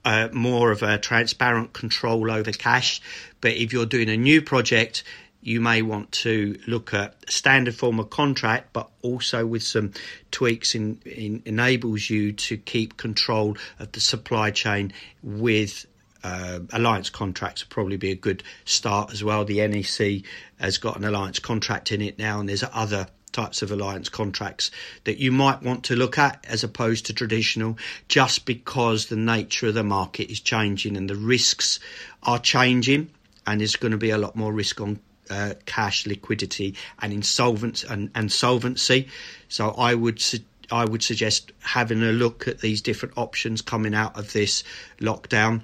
uh, 0.06 0.30
more 0.32 0.72
of 0.72 0.84
a 0.84 0.98
transparent 0.98 1.74
control 1.74 2.32
over 2.32 2.54
cash. 2.54 3.02
But 3.42 3.56
if 3.56 3.74
you're 3.74 3.86
doing 3.86 4.08
a 4.08 4.16
new 4.16 4.42
project, 4.42 5.04
you 5.42 5.60
may 5.60 5.82
want 5.82 6.14
to 6.14 6.58
look 6.68 6.94
at 6.94 7.30
standard 7.30 7.76
form 7.76 8.00
of 8.00 8.10
contract, 8.10 8.72
but 8.72 8.90
also 9.02 9.46
with 9.46 9.64
some 9.64 9.92
tweaks 10.32 10.76
in, 10.76 11.02
in 11.06 11.44
enables 11.46 12.10
you 12.10 12.32
to 12.32 12.56
keep 12.56 12.96
control 12.96 13.58
of 13.80 13.92
the 13.92 14.00
supply 14.00 14.52
chain 14.52 14.94
with 15.22 15.86
uh, 16.26 16.60
alliance 16.74 17.12
contracts 17.12 17.64
will 17.64 17.70
probably 17.70 17.98
be 17.98 18.10
a 18.10 18.16
good 18.16 18.42
start 18.66 19.12
as 19.14 19.24
well. 19.24 19.46
The 19.46 19.66
NEC 19.68 20.24
has 20.60 20.80
got 20.80 20.98
an 20.98 21.06
alliance 21.06 21.38
contract 21.38 21.92
in 21.92 22.02
it 22.02 22.18
now, 22.18 22.40
and 22.40 22.50
there's 22.50 22.64
other 22.74 23.08
types 23.32 23.62
of 23.62 23.72
alliance 23.72 24.10
contracts 24.10 24.72
that 25.04 25.20
you 25.20 25.32
might 25.32 25.62
want 25.62 25.84
to 25.84 25.96
look 25.96 26.18
at 26.18 26.44
as 26.50 26.64
opposed 26.64 27.06
to 27.06 27.14
traditional 27.14 27.78
just 28.08 28.46
because 28.46 29.08
the 29.08 29.16
nature 29.16 29.68
of 29.68 29.76
the 29.76 29.84
market 29.84 30.32
is 30.32 30.40
changing 30.40 30.98
and 30.98 31.10
the 31.10 31.16
risks 31.16 31.80
are 32.24 32.40
changing 32.40 33.10
and 33.46 33.60
there's 33.60 33.76
going 33.76 33.92
to 33.92 33.98
be 33.98 34.10
a 34.10 34.18
lot 34.18 34.36
more 34.36 34.54
risk 34.54 34.80
on 34.80 35.00
uh, 35.30 35.54
cash 35.66 36.08
liquidity 36.08 36.76
and 37.02 37.12
insolvency 37.12 37.86
and, 37.90 38.10
and 38.16 38.32
solvency 38.32 39.10
so 39.50 39.72
i 39.72 39.94
would 39.94 40.22
su- 40.22 40.40
i 40.72 40.86
would 40.86 41.04
suggest 41.04 41.52
having 41.60 42.02
a 42.04 42.14
look 42.14 42.48
at 42.48 42.60
these 42.60 42.82
different 42.82 43.18
options 43.18 43.62
coming 43.62 43.94
out 43.94 44.18
of 44.18 44.32
this 44.32 44.64
lockdown 45.02 45.62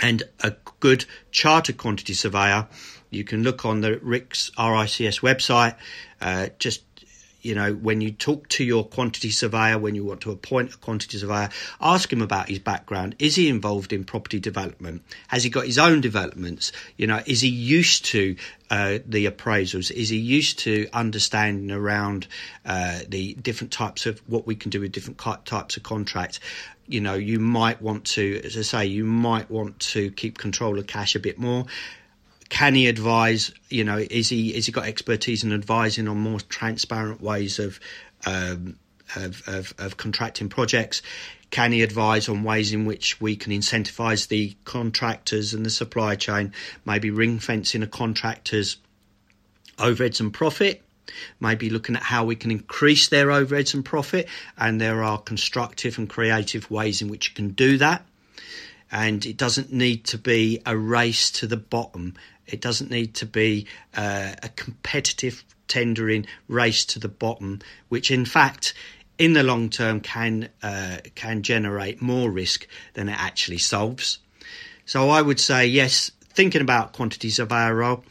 and 0.00 0.22
a 0.40 0.54
good 0.80 1.04
charter 1.30 1.72
quantity 1.72 2.14
surveyor. 2.14 2.68
You 3.10 3.24
can 3.24 3.42
look 3.42 3.64
on 3.64 3.80
the 3.80 3.96
RICS 3.96 4.50
RICS 4.56 5.20
website. 5.20 5.76
Uh, 6.20 6.48
just 6.58 6.82
you 7.44 7.54
know, 7.54 7.74
when 7.74 8.00
you 8.00 8.10
talk 8.10 8.48
to 8.48 8.64
your 8.64 8.84
quantity 8.84 9.30
surveyor, 9.30 9.78
when 9.78 9.94
you 9.94 10.02
want 10.02 10.22
to 10.22 10.30
appoint 10.30 10.74
a 10.74 10.78
quantity 10.78 11.18
surveyor, 11.18 11.50
ask 11.78 12.10
him 12.10 12.22
about 12.22 12.48
his 12.48 12.58
background. 12.58 13.14
Is 13.18 13.36
he 13.36 13.48
involved 13.48 13.92
in 13.92 14.04
property 14.04 14.40
development? 14.40 15.02
Has 15.28 15.44
he 15.44 15.50
got 15.50 15.66
his 15.66 15.78
own 15.78 16.00
developments? 16.00 16.72
You 16.96 17.06
know, 17.06 17.20
is 17.26 17.42
he 17.42 17.48
used 17.48 18.06
to 18.06 18.36
uh, 18.70 18.98
the 19.06 19.26
appraisals? 19.26 19.90
Is 19.90 20.08
he 20.08 20.16
used 20.16 20.58
to 20.60 20.88
understanding 20.94 21.70
around 21.70 22.26
uh, 22.64 23.00
the 23.06 23.34
different 23.34 23.72
types 23.72 24.06
of 24.06 24.20
what 24.26 24.46
we 24.46 24.56
can 24.56 24.70
do 24.70 24.80
with 24.80 24.92
different 24.92 25.18
types 25.44 25.76
of 25.76 25.82
contracts? 25.82 26.40
You 26.86 27.02
know, 27.02 27.14
you 27.14 27.40
might 27.40 27.82
want 27.82 28.06
to, 28.06 28.40
as 28.42 28.56
I 28.56 28.62
say, 28.62 28.86
you 28.86 29.04
might 29.04 29.50
want 29.50 29.80
to 29.80 30.10
keep 30.12 30.38
control 30.38 30.78
of 30.78 30.86
cash 30.86 31.14
a 31.14 31.20
bit 31.20 31.38
more 31.38 31.66
can 32.48 32.74
he 32.74 32.88
advise? 32.88 33.52
You 33.68 33.84
know, 33.84 33.98
is 33.98 34.28
he 34.28 34.54
is 34.54 34.66
he 34.66 34.72
got 34.72 34.86
expertise 34.86 35.44
in 35.44 35.52
advising 35.52 36.08
on 36.08 36.18
more 36.18 36.40
transparent 36.40 37.20
ways 37.20 37.58
of 37.58 37.80
um, 38.26 38.76
of, 39.16 39.42
of, 39.46 39.74
of 39.78 39.96
contracting 39.96 40.48
projects? 40.48 41.02
Can 41.50 41.72
he 41.72 41.82
advise 41.82 42.28
on 42.28 42.42
ways 42.42 42.72
in 42.72 42.84
which 42.84 43.20
we 43.20 43.36
can 43.36 43.52
incentivise 43.52 44.26
the 44.28 44.56
contractors 44.64 45.54
and 45.54 45.64
the 45.64 45.70
supply 45.70 46.16
chain? 46.16 46.52
Maybe 46.84 47.10
ring 47.10 47.38
fencing 47.38 47.82
a 47.82 47.86
contractor's 47.86 48.76
overheads 49.78 50.20
and 50.20 50.32
profit. 50.32 50.82
Maybe 51.38 51.70
looking 51.70 51.96
at 51.96 52.02
how 52.02 52.24
we 52.24 52.34
can 52.34 52.50
increase 52.50 53.08
their 53.08 53.26
overheads 53.28 53.74
and 53.74 53.84
profit, 53.84 54.26
and 54.58 54.80
there 54.80 55.02
are 55.02 55.18
constructive 55.18 55.98
and 55.98 56.08
creative 56.08 56.70
ways 56.70 57.02
in 57.02 57.08
which 57.08 57.28
you 57.28 57.34
can 57.34 57.50
do 57.50 57.78
that 57.78 58.04
and 58.94 59.26
it 59.26 59.36
doesn't 59.36 59.72
need 59.72 60.04
to 60.04 60.16
be 60.16 60.60
a 60.64 60.76
race 60.76 61.32
to 61.32 61.48
the 61.48 61.56
bottom. 61.56 62.14
It 62.46 62.60
doesn't 62.60 62.90
need 62.90 63.14
to 63.14 63.26
be 63.26 63.66
uh, 63.96 64.34
a 64.42 64.48
competitive 64.50 65.44
tendering 65.68 66.26
race 66.48 66.84
to 66.86 66.98
the 66.98 67.08
bottom, 67.08 67.60
which 67.88 68.10
in 68.10 68.24
fact, 68.24 68.74
in 69.18 69.32
the 69.32 69.42
long 69.42 69.70
term, 69.70 70.00
can 70.00 70.48
uh, 70.62 70.98
can 71.14 71.42
generate 71.42 72.02
more 72.02 72.30
risk 72.30 72.66
than 72.94 73.08
it 73.08 73.18
actually 73.18 73.58
solves. 73.58 74.18
So 74.86 75.10
I 75.10 75.22
would 75.22 75.40
say 75.40 75.66
yes. 75.66 76.10
Thinking 76.28 76.62
about 76.62 76.92
quantity 76.92 77.30
surveyor's 77.30 77.76
role, 77.76 78.04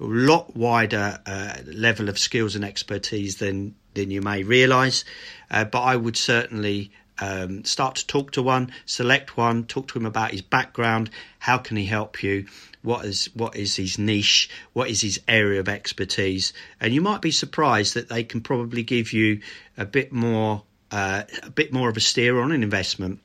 a 0.00 0.04
lot 0.04 0.56
wider 0.56 1.20
uh, 1.24 1.58
level 1.64 2.08
of 2.08 2.18
skills 2.18 2.56
and 2.56 2.64
expertise 2.64 3.36
than 3.36 3.76
than 3.94 4.10
you 4.10 4.20
may 4.20 4.42
realise, 4.42 5.04
uh, 5.50 5.64
but 5.64 5.82
I 5.82 5.96
would 5.96 6.16
certainly 6.16 6.90
um, 7.20 7.64
start 7.64 7.96
to 7.96 8.06
talk 8.06 8.32
to 8.32 8.42
one, 8.42 8.72
select 8.86 9.36
one, 9.36 9.64
talk 9.64 9.88
to 9.88 9.98
him 9.98 10.06
about 10.06 10.30
his 10.30 10.42
background, 10.42 11.10
how 11.38 11.58
can 11.58 11.76
he 11.76 11.86
help 11.86 12.22
you, 12.22 12.46
what 12.88 13.04
is 13.04 13.28
what 13.34 13.54
is 13.54 13.76
his 13.76 13.98
niche, 13.98 14.48
what 14.72 14.88
is 14.88 15.02
his 15.02 15.20
area 15.28 15.60
of 15.60 15.68
expertise, 15.68 16.54
and 16.80 16.94
you 16.94 17.02
might 17.02 17.20
be 17.20 17.30
surprised 17.30 17.92
that 17.92 18.08
they 18.08 18.24
can 18.24 18.40
probably 18.40 18.82
give 18.82 19.12
you 19.12 19.40
a 19.76 19.84
bit 19.84 20.10
more 20.10 20.62
uh, 20.90 21.24
a 21.42 21.50
bit 21.50 21.70
more 21.70 21.90
of 21.90 21.98
a 21.98 22.00
steer 22.00 22.40
on 22.40 22.50
an 22.50 22.62
investment 22.62 23.20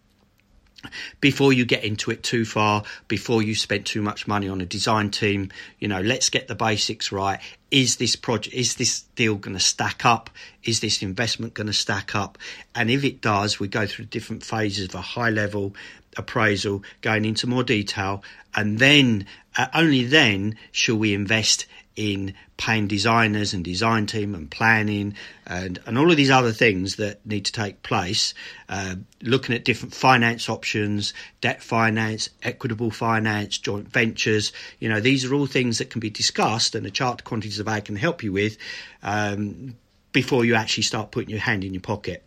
before 1.22 1.54
you 1.54 1.66
get 1.66 1.84
into 1.84 2.12
it 2.12 2.24
too 2.24 2.46
far, 2.46 2.84
before 3.08 3.42
you 3.42 3.56
spend 3.56 3.86
too 3.86 4.02
much 4.02 4.28
money 4.28 4.48
on 4.48 4.62
a 4.62 4.66
design 4.66 5.10
team, 5.10 5.50
you 5.80 5.88
know, 5.88 6.02
let's 6.02 6.30
get 6.30 6.48
the 6.48 6.56
basics 6.56 7.12
right. 7.12 7.40
Is 7.72 7.98
this 7.98 8.16
project, 8.16 8.56
is 8.56 8.76
this 8.76 9.02
deal 9.16 9.36
going 9.36 9.56
to 9.56 9.64
stack 9.64 10.06
up? 10.06 10.30
Is 10.64 10.80
this 10.80 11.02
investment 11.02 11.54
going 11.54 11.68
to 11.68 11.74
stack 11.74 12.16
up? 12.16 12.38
And 12.76 12.90
if 12.90 13.04
it 13.04 13.22
does, 13.22 13.60
we 13.60 13.68
go 13.68 13.88
through 13.88 14.06
different 14.06 14.44
phases 14.44 14.90
of 14.90 14.96
a 14.96 15.02
high 15.02 15.30
level 15.30 15.76
appraisal, 16.18 16.84
going 17.02 17.26
into 17.26 17.48
more 17.48 17.64
detail, 17.64 18.24
and 18.56 18.80
then 18.80 19.26
uh, 19.58 19.68
only 19.74 20.04
then 20.04 20.56
shall 20.72 20.96
we 20.96 21.14
invest 21.14 21.66
in 21.96 22.34
paying 22.58 22.88
designers 22.88 23.54
and 23.54 23.64
design 23.64 24.06
team 24.06 24.34
and 24.34 24.50
planning 24.50 25.16
and, 25.46 25.80
and 25.86 25.98
all 25.98 26.10
of 26.10 26.18
these 26.18 26.32
other 26.32 26.52
things 26.52 26.96
that 26.96 27.26
need 27.26 27.46
to 27.46 27.52
take 27.52 27.84
place, 27.84 28.34
uh, 28.70 28.96
looking 29.22 29.56
at 29.56 29.66
different 29.66 29.94
finance 29.94 30.50
options, 30.50 31.14
debt 31.42 31.62
finance, 31.62 32.30
equitable 32.42 32.92
finance, 32.92 33.58
joint 33.58 33.88
ventures. 33.88 34.52
You 34.80 34.90
know, 34.90 35.00
these 35.00 35.26
are 35.26 35.34
all 35.34 35.46
things 35.46 35.78
that 35.78 35.90
can 35.90 36.00
be 36.00 36.10
discussed 36.10 36.76
and 36.76 36.86
a 36.86 36.92
chart 36.92 37.24
quantities 37.24 37.60
of 37.60 37.66
surveyor 37.68 37.82
can 37.82 37.96
help 37.96 38.24
you 38.24 38.32
with 38.32 38.58
um, 39.04 39.76
before 40.12 40.46
you 40.46 40.56
actually 40.56 40.84
start 40.84 41.12
putting 41.12 41.30
your 41.30 41.40
hand 41.40 41.64
in 41.64 41.74
your 41.74 41.82
pocket. 41.82 42.24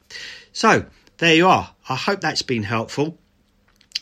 So 0.52 0.86
there 1.18 1.34
you 1.34 1.48
are. 1.48 1.70
I 1.88 1.94
hope 1.94 2.20
that's 2.20 2.42
been 2.42 2.62
helpful 2.62 3.18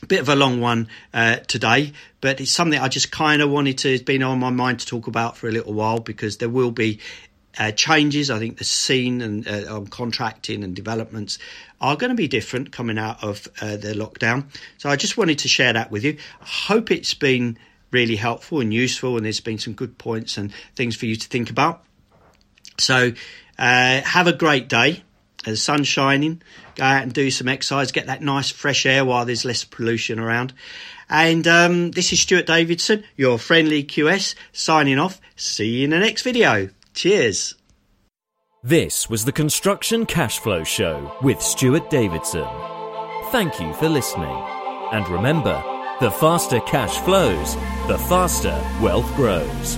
bit 0.06 0.20
of 0.20 0.28
a 0.28 0.36
long 0.36 0.60
one 0.60 0.88
uh, 1.12 1.36
today, 1.36 1.92
but 2.20 2.40
it's 2.40 2.50
something 2.50 2.78
I 2.78 2.88
just 2.88 3.10
kind 3.10 3.42
of 3.42 3.50
wanted 3.50 3.78
to, 3.78 3.92
it's 3.92 4.02
been 4.02 4.22
on 4.22 4.38
my 4.38 4.50
mind 4.50 4.80
to 4.80 4.86
talk 4.86 5.06
about 5.06 5.36
for 5.36 5.48
a 5.48 5.52
little 5.52 5.72
while 5.72 6.00
because 6.00 6.38
there 6.38 6.48
will 6.48 6.70
be 6.70 7.00
uh, 7.58 7.70
changes. 7.72 8.30
I 8.30 8.38
think 8.38 8.58
the 8.58 8.64
scene 8.64 9.20
and 9.20 9.46
uh, 9.46 9.74
on 9.74 9.86
contracting 9.86 10.64
and 10.64 10.74
developments 10.74 11.38
are 11.80 11.96
going 11.96 12.10
to 12.10 12.16
be 12.16 12.28
different 12.28 12.72
coming 12.72 12.98
out 12.98 13.22
of 13.22 13.46
uh, 13.60 13.76
the 13.76 13.94
lockdown. 13.94 14.46
So 14.78 14.88
I 14.88 14.96
just 14.96 15.16
wanted 15.16 15.40
to 15.40 15.48
share 15.48 15.72
that 15.72 15.90
with 15.90 16.04
you. 16.04 16.16
I 16.40 16.46
hope 16.46 16.90
it's 16.90 17.14
been 17.14 17.58
really 17.90 18.16
helpful 18.16 18.60
and 18.60 18.74
useful, 18.74 19.16
and 19.16 19.24
there's 19.24 19.40
been 19.40 19.58
some 19.58 19.72
good 19.72 19.98
points 19.98 20.36
and 20.36 20.52
things 20.74 20.96
for 20.96 21.06
you 21.06 21.16
to 21.16 21.28
think 21.28 21.50
about. 21.50 21.84
So 22.78 23.12
uh, 23.58 24.00
have 24.00 24.26
a 24.26 24.32
great 24.32 24.68
day. 24.68 25.04
The 25.44 25.57
sun's 25.57 25.88
shining. 25.88 26.42
Go 26.76 26.85
out 26.85 27.02
and 27.02 27.12
do 27.12 27.30
some 27.30 27.48
exercise. 27.48 27.92
Get 27.92 28.07
that 28.07 28.22
nice 28.22 28.50
fresh 28.50 28.87
air 28.87 29.04
while 29.04 29.24
there's 29.24 29.44
less 29.44 29.64
pollution 29.64 30.18
around. 30.18 30.52
And 31.09 31.46
um, 31.46 31.90
this 31.90 32.12
is 32.12 32.20
Stuart 32.20 32.46
Davidson, 32.46 33.04
your 33.16 33.38
friendly 33.38 33.85
QS, 33.85 34.35
signing 34.52 34.98
off. 34.98 35.20
See 35.37 35.78
you 35.78 35.85
in 35.85 35.90
the 35.90 35.98
next 35.98 36.22
video. 36.22 36.70
Cheers. 36.94 37.54
This 38.62 39.11
was 39.11 39.26
the 39.26 39.33
Construction 39.33 40.07
Cashflow 40.07 40.64
Show 40.64 41.14
with 41.20 41.42
Stuart 41.42 41.90
Davidson. 41.90 42.46
Thank 43.30 43.61
you 43.61 43.74
for 43.74 43.90
listening. 43.90 44.35
And 44.92 45.07
remember, 45.09 45.62
the 46.00 46.11
faster 46.11 46.61
cash 46.61 46.96
flows, 47.00 47.57
the 47.88 47.98
faster 48.09 48.59
wealth 48.80 49.14
grows. 49.16 49.76